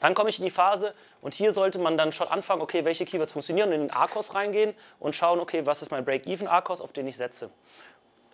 Dann 0.01 0.14
komme 0.14 0.31
ich 0.31 0.38
in 0.38 0.44
die 0.44 0.51
Phase 0.51 0.94
und 1.20 1.35
hier 1.35 1.53
sollte 1.53 1.79
man 1.79 1.99
dann 1.99 2.12
schon 2.12 2.27
anfangen, 2.27 2.62
okay, 2.62 2.87
welche 2.87 3.05
Keywords 3.05 3.33
funktionieren, 3.33 3.70
in 3.70 3.81
den 3.83 3.90
ARCOS 3.90 4.35
reingehen 4.35 4.75
und 4.99 5.14
schauen, 5.14 5.40
okay, 5.40 5.66
was 5.66 5.83
ist 5.83 5.90
mein 5.90 6.07
Break-Even-ARCOS, 6.07 6.81
auf 6.81 6.92
den 6.92 7.07
ich 7.07 7.18
setze. 7.18 7.51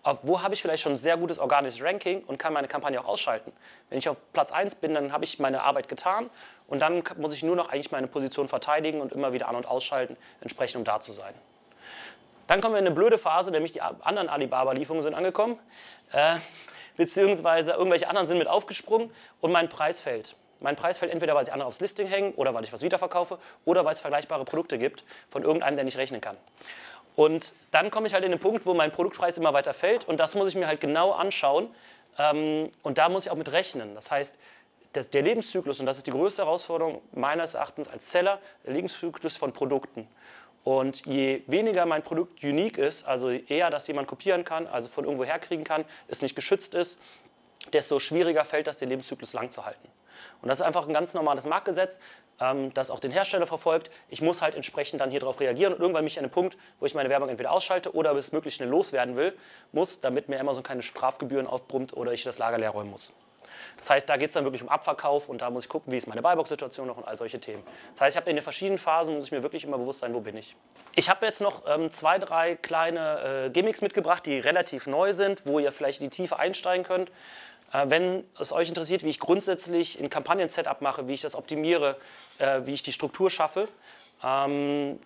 Auf 0.03 0.19
wo 0.23 0.41
habe 0.41 0.53
ich 0.53 0.61
vielleicht 0.61 0.83
schon 0.83 0.93
ein 0.93 0.97
sehr 0.97 1.17
gutes 1.17 1.37
organisches 1.37 1.81
Ranking 1.83 2.23
und 2.23 2.39
kann 2.39 2.53
meine 2.53 2.67
Kampagne 2.67 2.99
auch 2.99 3.05
ausschalten. 3.05 3.51
Wenn 3.89 3.99
ich 3.99 4.07
auf 4.07 4.17
Platz 4.31 4.51
1 4.51 4.75
bin, 4.75 4.93
dann 4.93 5.11
habe 5.11 5.25
ich 5.25 5.39
meine 5.39 5.63
Arbeit 5.63 5.89
getan 5.89 6.29
und 6.67 6.81
dann 6.81 7.03
muss 7.17 7.33
ich 7.33 7.43
nur 7.43 7.55
noch 7.55 7.69
eigentlich 7.69 7.91
meine 7.91 8.07
Position 8.07 8.47
verteidigen 8.47 9.01
und 9.01 9.11
immer 9.11 9.33
wieder 9.33 9.49
an- 9.49 9.55
und 9.55 9.65
ausschalten, 9.65 10.15
entsprechend 10.41 10.77
um 10.77 10.83
da 10.85 10.99
zu 10.99 11.11
sein. 11.11 11.33
Dann 12.47 12.61
kommen 12.61 12.75
wir 12.75 12.79
in 12.79 12.85
eine 12.85 12.95
blöde 12.95 13.17
Phase, 13.17 13.51
nämlich 13.51 13.73
die 13.73 13.81
anderen 13.81 14.29
Alibaba-Lieferungen 14.29 15.03
sind 15.03 15.13
angekommen, 15.13 15.59
äh, 16.13 16.37
beziehungsweise 16.95 17.73
irgendwelche 17.73 18.07
anderen 18.07 18.25
sind 18.25 18.37
mit 18.37 18.47
aufgesprungen 18.47 19.11
und 19.41 19.51
mein 19.51 19.67
Preis 19.67 19.99
fällt. 19.99 20.35
Mein 20.59 20.75
Preis 20.75 20.97
fällt 20.97 21.11
entweder, 21.11 21.35
weil 21.35 21.45
sie 21.45 21.51
andere 21.51 21.67
aufs 21.67 21.81
Listing 21.81 22.07
hängen 22.07 22.33
oder 22.33 22.53
weil 22.53 22.63
ich 22.63 22.73
was 22.73 22.81
wiederverkaufe 22.81 23.37
oder 23.65 23.85
weil 23.85 23.93
es 23.93 24.01
vergleichbare 24.01 24.43
Produkte 24.45 24.77
gibt 24.77 25.03
von 25.29 25.43
irgendeinem, 25.43 25.75
der 25.75 25.85
nicht 25.85 25.97
rechnen 25.97 26.21
kann. 26.21 26.37
Und 27.17 27.53
dann 27.71 27.89
komme 27.89 28.05
ich 28.05 28.13
halt 28.13 28.23
in 28.23 28.29
den 28.29 28.39
Punkt, 28.39 28.67
wo 28.67 28.75
mein 28.75 28.91
Produktpreis 28.91 29.39
immer 29.39 29.51
weiter 29.51 29.73
fällt 29.73 30.07
und 30.07 30.19
das 30.19 30.35
muss 30.35 30.49
ich 30.49 30.55
mir 30.55 30.67
halt 30.67 30.79
genau 30.79 31.13
anschauen 31.13 31.67
ähm, 32.19 32.69
und 32.83 32.99
da 32.99 33.09
muss 33.09 33.25
ich 33.25 33.31
auch 33.31 33.35
mit 33.35 33.51
rechnen. 33.51 33.95
Das 33.95 34.11
heißt, 34.11 34.37
das, 34.93 35.09
der 35.09 35.23
Lebenszyklus, 35.23 35.79
und 35.79 35.87
das 35.87 35.97
ist 35.97 36.05
die 36.05 36.11
größte 36.11 36.43
Herausforderung 36.43 37.01
meines 37.13 37.55
Erachtens 37.55 37.87
als 37.87 38.11
Seller, 38.11 38.39
der 38.63 38.73
Lebenszyklus 38.73 39.35
von 39.35 39.51
Produkten. 39.51 40.07
Und 40.63 41.07
je 41.07 41.41
weniger 41.47 41.87
mein 41.87 42.03
Produkt 42.03 42.43
unique 42.43 42.77
ist, 42.77 43.03
also 43.07 43.31
eher, 43.31 43.71
dass 43.71 43.87
jemand 43.87 44.07
kopieren 44.07 44.43
kann, 44.43 44.67
also 44.67 44.87
von 44.87 45.05
irgendwo 45.05 45.25
herkriegen 45.25 45.63
kann, 45.63 45.85
es 46.07 46.21
nicht 46.21 46.35
geschützt 46.35 46.75
ist, 46.75 46.99
desto 47.73 47.99
schwieriger 47.99 48.45
fällt 48.45 48.67
das, 48.67 48.77
den 48.77 48.89
Lebenszyklus 48.89 49.33
lang 49.33 49.49
zu 49.49 49.65
halten. 49.65 49.87
Und 50.41 50.49
das 50.49 50.59
ist 50.59 50.65
einfach 50.65 50.87
ein 50.87 50.93
ganz 50.93 51.13
normales 51.13 51.45
Marktgesetz, 51.45 51.99
ähm, 52.39 52.73
das 52.73 52.91
auch 52.91 52.99
den 52.99 53.11
Hersteller 53.11 53.47
verfolgt. 53.47 53.91
Ich 54.09 54.21
muss 54.21 54.41
halt 54.41 54.55
entsprechend 54.55 55.01
dann 55.01 55.11
hier 55.11 55.19
drauf 55.19 55.39
reagieren 55.39 55.73
und 55.73 55.79
irgendwann 55.79 56.03
mich 56.03 56.17
an 56.17 56.25
den 56.25 56.31
Punkt, 56.31 56.57
wo 56.79 56.85
ich 56.85 56.93
meine 56.93 57.09
Werbung 57.09 57.29
entweder 57.29 57.51
ausschalte 57.51 57.93
oder 57.93 58.13
bis 58.13 58.31
möglichst 58.31 58.57
schnell 58.57 58.69
loswerden 58.69 59.15
will, 59.15 59.37
muss, 59.71 59.99
damit 59.99 60.29
mir 60.29 60.39
Amazon 60.39 60.63
keine 60.63 60.81
Strafgebühren 60.81 61.47
aufbrummt 61.47 61.95
oder 61.95 62.13
ich 62.13 62.23
das 62.23 62.37
Lager 62.37 62.57
leer 62.57 62.71
räumen 62.71 62.91
muss. 62.91 63.13
Das 63.77 63.89
heißt, 63.89 64.09
da 64.09 64.17
geht 64.17 64.29
es 64.29 64.33
dann 64.33 64.43
wirklich 64.43 64.61
um 64.61 64.69
Abverkauf 64.69 65.29
und 65.29 65.41
da 65.41 65.49
muss 65.49 65.63
ich 65.63 65.69
gucken, 65.69 65.91
wie 65.91 65.97
ist 65.97 66.07
meine 66.07 66.21
Buybox-Situation 66.21 66.87
noch 66.87 66.97
und 66.97 67.07
all 67.07 67.17
solche 67.17 67.39
Themen. 67.39 67.63
Das 67.93 68.01
heißt, 68.01 68.15
ich 68.15 68.21
habe 68.21 68.29
in 68.29 68.35
den 68.35 68.43
verschiedenen 68.43 68.77
Phasen, 68.77 69.15
muss 69.15 69.25
ich 69.25 69.31
mir 69.31 69.43
wirklich 69.43 69.63
immer 69.63 69.77
bewusst 69.77 69.99
sein, 69.99 70.13
wo 70.13 70.19
bin 70.19 70.37
ich. 70.37 70.55
Ich 70.95 71.09
habe 71.09 71.25
jetzt 71.25 71.41
noch 71.41 71.63
ähm, 71.67 71.91
zwei, 71.91 72.17
drei 72.17 72.55
kleine 72.55 73.45
äh, 73.45 73.49
Gimmicks 73.49 73.81
mitgebracht, 73.81 74.25
die 74.25 74.39
relativ 74.39 74.87
neu 74.87 75.13
sind, 75.13 75.45
wo 75.45 75.59
ihr 75.59 75.71
vielleicht 75.71 76.01
in 76.01 76.09
die 76.09 76.15
Tiefe 76.15 76.39
einsteigen 76.39 76.85
könnt. 76.85 77.11
Äh, 77.73 77.85
wenn 77.89 78.23
es 78.39 78.51
euch 78.51 78.69
interessiert, 78.69 79.03
wie 79.03 79.09
ich 79.09 79.19
grundsätzlich 79.19 79.99
ein 79.99 80.09
Kampagnen-Setup 80.09 80.81
mache, 80.81 81.07
wie 81.07 81.13
ich 81.13 81.21
das 81.21 81.35
optimiere, 81.35 81.97
äh, 82.39 82.61
wie 82.63 82.73
ich 82.73 82.81
die 82.81 82.91
Struktur 82.91 83.29
schaffe, 83.29 83.67
ähm, 84.23 84.99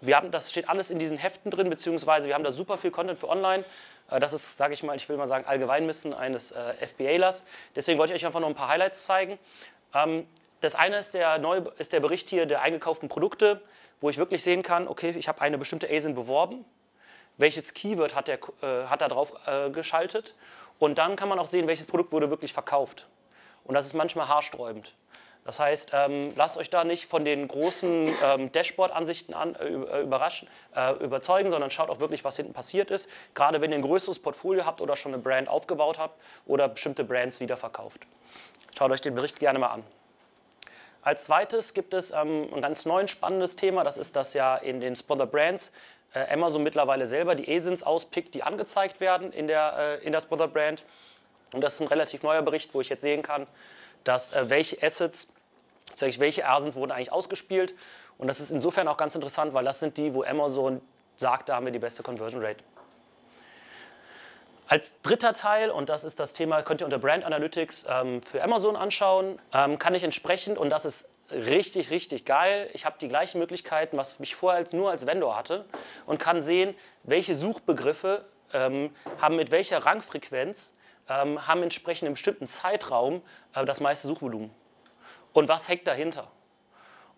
wir 0.00 0.16
haben, 0.16 0.30
das 0.30 0.50
steht 0.50 0.68
alles 0.68 0.90
in 0.90 1.00
diesen 1.00 1.18
Heften 1.18 1.50
drin, 1.50 1.68
beziehungsweise 1.70 2.28
wir 2.28 2.34
haben 2.34 2.44
da 2.44 2.52
super 2.52 2.78
viel 2.78 2.92
Content 2.92 3.18
für 3.18 3.28
online. 3.28 3.64
Äh, 4.10 4.20
das 4.20 4.32
ist, 4.32 4.56
sage 4.56 4.74
ich 4.74 4.82
mal, 4.82 4.94
ich 4.94 5.08
will 5.08 5.16
mal 5.16 5.26
sagen, 5.26 5.44
Allgemeinwissen 5.44 6.14
eines 6.14 6.54
FBAlers. 6.80 7.44
Deswegen 7.74 7.98
wollte 7.98 8.12
ich 8.12 8.20
euch 8.20 8.26
einfach 8.26 8.40
noch 8.40 8.48
ein 8.48 8.54
paar 8.54 8.68
Highlights 8.68 9.04
zeigen. 9.04 9.38
Ähm, 9.94 10.26
das 10.60 10.74
eine 10.74 10.98
ist 10.98 11.14
der, 11.14 11.38
neue, 11.38 11.64
ist 11.78 11.92
der 11.92 12.00
Bericht 12.00 12.28
hier 12.28 12.46
der 12.46 12.62
eingekauften 12.62 13.08
Produkte, 13.08 13.60
wo 14.00 14.10
ich 14.10 14.18
wirklich 14.18 14.42
sehen 14.42 14.62
kann, 14.62 14.88
okay, 14.88 15.14
ich 15.16 15.28
habe 15.28 15.40
eine 15.40 15.58
bestimmte 15.58 15.88
ASIN 15.88 16.14
beworben, 16.14 16.64
welches 17.38 17.72
Keyword 17.72 18.14
hat, 18.14 18.28
der, 18.28 18.38
äh, 18.62 18.86
hat 18.86 19.00
er 19.00 19.08
drauf 19.08 19.32
äh, 19.46 19.70
geschaltet 19.70 20.34
und 20.78 20.98
dann 20.98 21.16
kann 21.16 21.28
man 21.28 21.38
auch 21.38 21.46
sehen, 21.46 21.66
welches 21.66 21.86
Produkt 21.86 22.12
wurde 22.12 22.30
wirklich 22.30 22.52
verkauft. 22.52 23.06
Und 23.64 23.74
das 23.74 23.86
ist 23.86 23.94
manchmal 23.94 24.28
haarsträubend. 24.28 24.94
Das 25.48 25.60
heißt, 25.60 25.92
ähm, 25.94 26.30
lasst 26.36 26.58
euch 26.58 26.68
da 26.68 26.84
nicht 26.84 27.06
von 27.06 27.24
den 27.24 27.48
großen 27.48 28.14
ähm, 28.22 28.52
Dashboard-Ansichten 28.52 29.32
an, 29.32 29.54
äh, 29.54 29.64
äh, 29.64 30.02
überraschen, 30.02 30.46
äh, 30.76 30.92
überzeugen, 31.02 31.48
sondern 31.48 31.70
schaut 31.70 31.88
auch 31.88 32.00
wirklich, 32.00 32.22
was 32.22 32.36
hinten 32.36 32.52
passiert 32.52 32.90
ist. 32.90 33.08
Gerade 33.32 33.62
wenn 33.62 33.70
ihr 33.70 33.78
ein 33.78 33.82
größeres 33.82 34.18
Portfolio 34.18 34.66
habt 34.66 34.82
oder 34.82 34.94
schon 34.94 35.14
eine 35.14 35.22
Brand 35.22 35.48
aufgebaut 35.48 35.98
habt 35.98 36.20
oder 36.44 36.68
bestimmte 36.68 37.02
Brands 37.02 37.40
wiederverkauft. 37.40 38.02
Schaut 38.76 38.90
euch 38.92 39.00
den 39.00 39.14
Bericht 39.14 39.40
gerne 39.40 39.58
mal 39.58 39.68
an. 39.68 39.84
Als 41.00 41.24
zweites 41.24 41.72
gibt 41.72 41.94
es 41.94 42.10
ähm, 42.10 42.48
ein 42.52 42.60
ganz 42.60 42.84
neues 42.84 43.10
spannendes 43.10 43.56
Thema, 43.56 43.84
das 43.84 43.96
ist 43.96 44.16
das 44.16 44.34
ja 44.34 44.56
in 44.56 44.80
den 44.80 44.96
Sponsor 44.96 45.26
Brands 45.26 45.72
äh, 46.14 46.32
Amazon 46.32 46.62
mittlerweile 46.62 47.06
selber 47.06 47.34
die 47.34 47.54
ASINs 47.54 47.82
auspickt, 47.82 48.34
die 48.34 48.42
angezeigt 48.42 49.00
werden 49.00 49.32
in 49.32 49.46
der, 49.46 49.98
äh, 50.00 50.04
in 50.04 50.12
der 50.12 50.20
Sponsor 50.20 50.48
Brand. 50.48 50.84
Und 51.52 51.60
das 51.60 51.74
ist 51.74 51.80
ein 51.80 51.88
relativ 51.88 52.22
neuer 52.22 52.42
Bericht, 52.42 52.74
wo 52.74 52.80
ich 52.80 52.88
jetzt 52.88 53.02
sehen 53.02 53.22
kann, 53.22 53.46
dass 54.04 54.32
äh, 54.32 54.48
welche 54.48 54.82
Assets, 54.82 55.28
welche 55.96 56.46
ASINs 56.46 56.76
wurden 56.76 56.92
eigentlich 56.92 57.12
ausgespielt. 57.12 57.74
Und 58.18 58.28
das 58.28 58.40
ist 58.40 58.50
insofern 58.50 58.88
auch 58.88 58.96
ganz 58.96 59.14
interessant, 59.14 59.54
weil 59.54 59.64
das 59.64 59.80
sind 59.80 59.96
die, 59.96 60.14
wo 60.14 60.22
Amazon 60.22 60.80
sagt, 61.16 61.48
da 61.48 61.56
haben 61.56 61.66
wir 61.66 61.72
die 61.72 61.78
beste 61.78 62.02
Conversion 62.02 62.42
Rate. 62.42 62.62
Als 64.66 65.00
dritter 65.00 65.32
Teil, 65.32 65.70
und 65.70 65.88
das 65.88 66.04
ist 66.04 66.20
das 66.20 66.34
Thema, 66.34 66.62
könnt 66.62 66.82
ihr 66.82 66.84
unter 66.84 66.98
Brand 66.98 67.24
Analytics 67.24 67.86
ähm, 67.88 68.22
für 68.22 68.42
Amazon 68.42 68.76
anschauen, 68.76 69.40
ähm, 69.54 69.78
kann 69.78 69.94
ich 69.94 70.04
entsprechend, 70.04 70.58
und 70.58 70.68
das 70.68 70.84
ist 70.84 71.08
richtig, 71.30 71.90
richtig 71.90 72.24
geil, 72.24 72.70
ich 72.72 72.86
habe 72.86 72.96
die 73.00 73.08
gleichen 73.08 73.38
Möglichkeiten, 73.38 73.96
was 73.96 74.16
ich 74.20 74.34
vorher 74.34 74.58
als, 74.58 74.72
nur 74.72 74.90
als 74.90 75.06
Vendor 75.06 75.36
hatte, 75.36 75.64
und 76.06 76.18
kann 76.18 76.40
sehen, 76.40 76.74
welche 77.02 77.34
Suchbegriffe 77.34 78.24
ähm, 78.52 78.90
haben 79.20 79.36
mit 79.36 79.50
welcher 79.50 79.84
Rangfrequenz, 79.84 80.74
ähm, 81.08 81.46
haben 81.46 81.62
entsprechend 81.62 82.06
im 82.06 82.14
bestimmten 82.14 82.46
Zeitraum 82.46 83.22
äh, 83.54 83.64
das 83.64 83.80
meiste 83.80 84.08
Suchvolumen. 84.08 84.50
Und 85.32 85.48
was 85.48 85.68
hängt 85.68 85.86
dahinter? 85.86 86.30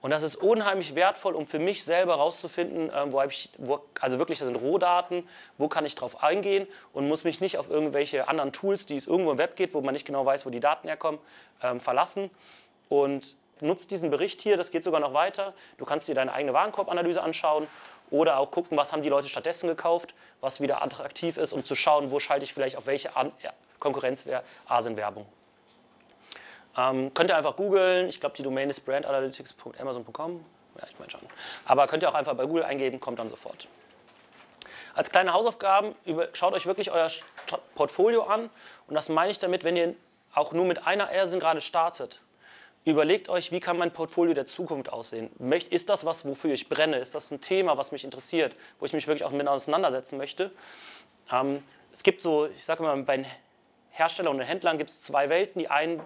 Und 0.01 0.11
das 0.11 0.23
ist 0.23 0.37
unheimlich 0.37 0.95
wertvoll, 0.95 1.35
um 1.35 1.45
für 1.45 1.59
mich 1.59 1.85
selber 1.85 2.17
herauszufinden, 2.17 2.91
ähm, 2.95 3.13
wo 3.13 3.21
ich, 3.23 3.51
wo, 3.59 3.81
also 4.01 4.19
wirklich, 4.19 4.39
das 4.39 4.49
sind 4.49 4.57
Rohdaten, 4.57 5.29
wo 5.59 5.69
kann 5.69 5.85
ich 5.85 5.95
drauf 5.95 6.23
eingehen 6.23 6.67
und 6.93 7.07
muss 7.07 7.25
mich 7.25 7.41
nicht 7.41 7.59
auf 7.59 7.69
irgendwelche 7.69 8.27
anderen 8.27 8.53
Tools, 8.53 8.87
die 8.87 8.97
es 8.97 9.07
irgendwo 9.07 9.33
im 9.33 9.39
Web 9.39 9.57
geht, 9.57 9.75
wo 9.75 9.83
man 9.83 9.93
nicht 9.93 10.07
genau 10.07 10.25
weiß, 10.25 10.47
wo 10.47 10.51
die 10.51 10.61
Daten 10.61 10.89
herkommen, 10.89 11.21
ähm, 11.63 11.81
verlassen. 11.81 12.31
Und 12.89 13.37
nutzt 13.63 13.91
diesen 13.91 14.11
Bericht 14.11 14.41
hier, 14.41 14.57
das 14.57 14.71
geht 14.71 14.85
sogar 14.85 15.01
noch 15.01 15.15
weiter. 15.15 15.55
Du 15.79 15.85
kannst 15.85 16.09
dir 16.09 16.15
deine 16.15 16.33
eigene 16.33 16.53
Warenkorbanalyse 16.53 17.23
anschauen 17.23 17.67
oder 18.11 18.39
auch 18.39 18.51
gucken, 18.51 18.77
was 18.77 18.93
haben 18.93 19.03
die 19.03 19.09
Leute 19.09 19.29
stattdessen 19.29 19.69
gekauft, 19.69 20.15
was 20.41 20.61
wieder 20.61 20.83
attraktiv 20.83 21.37
ist, 21.37 21.53
um 21.53 21.65
zu 21.65 21.75
schauen, 21.75 22.11
wo 22.11 22.21
schalte 22.21 22.45
ich 22.45 22.53
vielleicht 22.53 22.77
auf 22.77 22.87
welche 22.87 23.11
Konkurrenz-Asien-Werbung. 23.79 25.27
Ähm, 26.77 27.13
könnt 27.15 27.31
ihr 27.31 27.37
einfach 27.37 27.57
googeln. 27.57 28.09
Ich 28.09 28.21
glaube, 28.21 28.37
die 28.37 28.43
Domain 28.43 28.71
ist 28.71 28.81
brandanalytics.amazon.com. 28.81 30.45
Ja, 30.79 30.87
ich 30.89 30.99
meine 30.99 31.11
schon. 31.11 31.21
Aber 31.65 31.87
könnt 31.87 32.03
ihr 32.03 32.09
auch 32.09 32.15
einfach 32.15 32.35
bei 32.35 32.47
Google 32.47 32.65
eingeben, 32.65 33.01
kommt 33.01 33.19
dann 33.19 33.29
sofort. 33.29 33.69
Als 34.95 35.11
kleine 35.11 35.33
Hausaufgaben, 35.33 35.95
schaut 36.33 36.55
euch 36.55 36.67
wirklich 36.67 36.91
euer 36.91 37.09
Portfolio 37.75 38.25
an. 38.25 38.51
Und 38.87 38.95
das 38.95 39.09
meine 39.09 39.31
ich 39.31 39.39
damit, 39.39 39.65
wenn 39.65 39.77
ihr 39.77 39.95
auch 40.35 40.53
nur 40.53 40.65
mit 40.65 40.87
einer 40.87 41.11
AirSyn 41.11 41.41
gerade 41.41 41.61
startet. 41.61 42.21
Überlegt 42.85 43.29
euch, 43.29 43.53
wie 43.53 43.61
kann 43.61 43.77
mein 43.77 43.93
Portfolio 43.93 44.33
der 44.33 44.47
Zukunft 44.47 44.91
aussehen? 44.91 45.31
Ist 45.69 45.91
das 45.91 46.05
was, 46.05 46.25
wofür 46.25 46.55
ich 46.55 46.69
brenne? 46.69 46.97
Ist 46.97 47.15
das 47.15 47.31
ein 47.31 47.41
Thema, 47.41 47.77
was 47.77 47.93
mich 47.93 48.05
interessiert, 48.05 48.57
wo 48.79 48.87
ich 48.87 48.93
mich 48.93 49.07
wirklich 49.07 49.25
auch 49.25 49.33
mit 49.33 49.47
auseinandersetzen 49.47 50.17
möchte? 50.17 50.51
Ähm, 51.31 51.63
es 51.93 52.03
gibt 52.03 52.23
so, 52.23 52.47
ich 52.47 52.65
sage 52.65 52.83
mal, 52.83 52.97
bei 53.03 53.25
Herstellern 53.91 54.37
und 54.37 54.43
Händlern 54.43 54.79
gibt 54.79 54.91
es 54.91 55.03
zwei 55.03 55.29
Welten. 55.29 55.59
Die 55.59 55.69
einen 55.69 56.01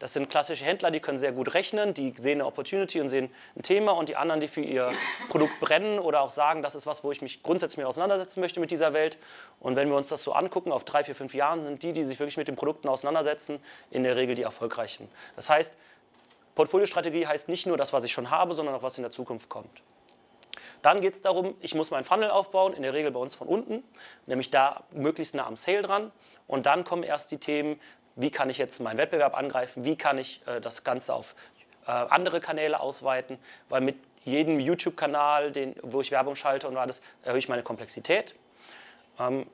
das 0.00 0.14
sind 0.14 0.30
klassische 0.30 0.64
Händler, 0.64 0.90
die 0.90 1.00
können 1.00 1.18
sehr 1.18 1.32
gut 1.32 1.52
rechnen, 1.52 1.92
die 1.92 2.14
sehen 2.16 2.40
eine 2.40 2.46
Opportunity 2.46 3.02
und 3.02 3.10
sehen 3.10 3.30
ein 3.54 3.60
Thema 3.60 3.92
und 3.92 4.08
die 4.08 4.16
anderen, 4.16 4.40
die 4.40 4.48
für 4.48 4.62
ihr 4.62 4.90
Produkt 5.28 5.60
brennen 5.60 5.98
oder 5.98 6.22
auch 6.22 6.30
sagen, 6.30 6.62
das 6.62 6.74
ist 6.74 6.86
was, 6.86 7.04
wo 7.04 7.12
ich 7.12 7.20
mich 7.20 7.42
grundsätzlich 7.42 7.76
mit 7.76 7.86
auseinandersetzen 7.86 8.40
möchte 8.40 8.60
mit 8.60 8.70
dieser 8.70 8.94
Welt. 8.94 9.18
Und 9.60 9.76
wenn 9.76 9.90
wir 9.90 9.96
uns 9.96 10.08
das 10.08 10.22
so 10.22 10.32
angucken, 10.32 10.72
auf 10.72 10.84
drei, 10.84 11.04
vier, 11.04 11.14
fünf 11.14 11.34
Jahren 11.34 11.60
sind 11.60 11.82
die, 11.82 11.92
die 11.92 12.04
sich 12.04 12.18
wirklich 12.18 12.38
mit 12.38 12.48
den 12.48 12.56
Produkten 12.56 12.88
auseinandersetzen, 12.88 13.60
in 13.90 14.02
der 14.02 14.16
Regel 14.16 14.34
die 14.36 14.42
erfolgreichen. 14.42 15.06
Das 15.36 15.50
heißt, 15.50 15.74
Portfoliostrategie 16.60 17.26
heißt 17.26 17.48
nicht 17.48 17.66
nur 17.66 17.78
das, 17.78 17.94
was 17.94 18.04
ich 18.04 18.12
schon 18.12 18.28
habe, 18.28 18.52
sondern 18.52 18.74
auch 18.74 18.82
was 18.82 18.98
in 18.98 19.02
der 19.02 19.10
Zukunft 19.10 19.48
kommt. 19.48 19.82
Dann 20.82 21.00
geht 21.00 21.14
es 21.14 21.22
darum, 21.22 21.54
ich 21.60 21.74
muss 21.74 21.90
meinen 21.90 22.04
Funnel 22.04 22.30
aufbauen, 22.30 22.74
in 22.74 22.82
der 22.82 22.92
Regel 22.92 23.10
bei 23.12 23.18
uns 23.18 23.34
von 23.34 23.48
unten, 23.48 23.82
nämlich 24.26 24.50
da 24.50 24.84
möglichst 24.90 25.34
nah 25.34 25.46
am 25.46 25.56
Sale 25.56 25.80
dran. 25.80 26.12
Und 26.46 26.66
dann 26.66 26.84
kommen 26.84 27.02
erst 27.02 27.30
die 27.30 27.38
Themen, 27.38 27.80
wie 28.14 28.30
kann 28.30 28.50
ich 28.50 28.58
jetzt 28.58 28.78
meinen 28.78 28.98
Wettbewerb 28.98 29.38
angreifen, 29.38 29.86
wie 29.86 29.96
kann 29.96 30.18
ich 30.18 30.42
äh, 30.46 30.60
das 30.60 30.84
Ganze 30.84 31.14
auf 31.14 31.34
äh, 31.86 31.92
andere 31.92 32.40
Kanäle 32.40 32.80
ausweiten, 32.80 33.38
weil 33.70 33.80
mit 33.80 33.96
jedem 34.26 34.60
YouTube-Kanal, 34.60 35.54
wo 35.80 36.02
ich 36.02 36.10
Werbung 36.10 36.36
schalte 36.36 36.68
und 36.68 36.76
alles, 36.76 37.00
erhöhe 37.22 37.38
ich 37.38 37.48
meine 37.48 37.62
Komplexität. 37.62 38.34
Ähm, 39.18 39.46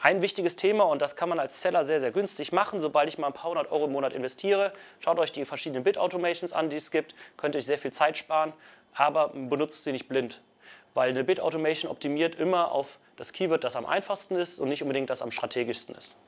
ein 0.00 0.22
wichtiges 0.22 0.56
Thema, 0.56 0.84
und 0.84 1.02
das 1.02 1.16
kann 1.16 1.28
man 1.28 1.38
als 1.38 1.60
Seller 1.60 1.84
sehr, 1.84 2.00
sehr 2.00 2.10
günstig 2.10 2.52
machen, 2.52 2.80
sobald 2.80 3.08
ich 3.08 3.18
mal 3.18 3.28
ein 3.28 3.32
paar 3.32 3.50
hundert 3.50 3.70
Euro 3.72 3.86
im 3.86 3.92
Monat 3.92 4.12
investiere. 4.12 4.72
Schaut 5.00 5.18
euch 5.18 5.32
die 5.32 5.44
verschiedenen 5.44 5.84
Bit-Automations 5.84 6.52
an, 6.52 6.70
die 6.70 6.76
es 6.76 6.90
gibt, 6.90 7.14
könnt 7.36 7.54
ihr 7.54 7.62
sehr 7.62 7.78
viel 7.78 7.92
Zeit 7.92 8.16
sparen, 8.16 8.52
aber 8.94 9.28
benutzt 9.28 9.84
sie 9.84 9.92
nicht 9.92 10.08
blind. 10.08 10.40
Weil 10.94 11.10
eine 11.10 11.24
Bit-Automation 11.24 11.90
optimiert 11.90 12.36
immer 12.36 12.72
auf 12.72 12.98
das 13.16 13.32
Keyword, 13.32 13.64
das 13.64 13.76
am 13.76 13.86
einfachsten 13.86 14.36
ist 14.36 14.58
und 14.58 14.68
nicht 14.68 14.82
unbedingt 14.82 15.10
das 15.10 15.22
am 15.22 15.30
strategischsten 15.30 15.94
ist. 15.94 16.18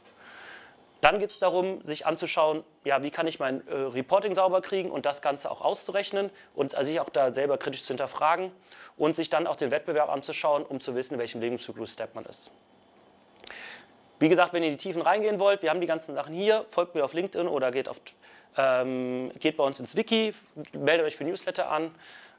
Dann 1.01 1.19
geht 1.19 1.31
es 1.31 1.39
darum, 1.39 1.81
sich 1.83 2.07
anzuschauen, 2.07 2.63
ja, 2.85 3.03
wie 3.03 3.11
kann 3.11 3.27
ich 3.27 3.39
mein 3.39 3.67
äh, 3.69 3.75
Reporting 3.75 4.35
sauber 4.35 4.61
kriegen 4.61 4.91
und 4.91 5.07
das 5.07 5.23
Ganze 5.23 5.51
auch 5.51 5.63
auszurechnen 5.63 6.31
und 6.55 6.75
also 6.75 6.91
sich 6.91 7.01
auch 7.01 7.09
da 7.09 7.33
selber 7.33 7.57
kritisch 7.57 7.85
zu 7.85 7.89
hinterfragen 7.89 8.53
und 8.99 9.17
sich 9.17 9.31
dann 9.31 9.47
auch 9.47 9.57
den 9.57 9.71
Wettbewerb 9.71 10.11
anzuschauen, 10.11 10.63
um 10.63 10.79
zu 10.79 10.95
wissen, 10.95 11.19
welchem 11.19 11.41
Lebenszyklus-Step 11.41 12.15
man 12.15 12.27
ist. 12.27 12.53
Wie 14.21 14.29
gesagt, 14.29 14.53
wenn 14.53 14.63
ihr 14.63 14.69
in 14.69 14.77
die 14.77 14.83
Tiefen 14.83 15.01
reingehen 15.01 15.41
wollt, 15.41 15.63
wir 15.63 15.71
haben 15.71 15.81
die 15.81 15.87
ganzen 15.87 16.15
Sachen 16.15 16.35
hier, 16.35 16.67
folgt 16.69 16.95
mir 16.95 17.05
auf 17.05 17.15
LinkedIn 17.15 17.49
oder 17.49 17.71
geht, 17.71 17.89
auf, 17.89 18.01
ähm, 18.57 19.33
geht 19.41 19.57
bei 19.57 19.65
uns 19.65 19.81
ins 19.81 19.97
Wiki, 19.97 20.35
meldet 20.73 21.07
euch 21.07 21.17
für 21.17 21.25
Newsletter 21.25 21.71
an. 21.71 21.95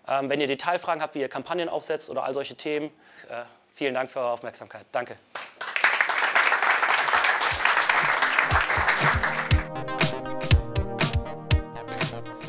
Ähm, 0.07 0.29
wenn 0.29 0.39
ihr 0.39 0.47
Detailfragen 0.47 1.01
habt, 1.01 1.15
wie 1.15 1.19
ihr 1.19 1.29
Kampagnen 1.29 1.69
aufsetzt 1.69 2.11
oder 2.11 2.23
all 2.23 2.35
solche 2.35 2.55
Themen, 2.55 2.91
äh, 3.29 3.43
vielen 3.73 3.95
Dank 3.95 4.11
für 4.11 4.19
eure 4.19 4.29
Aufmerksamkeit. 4.29 4.85
Danke. 4.91 5.17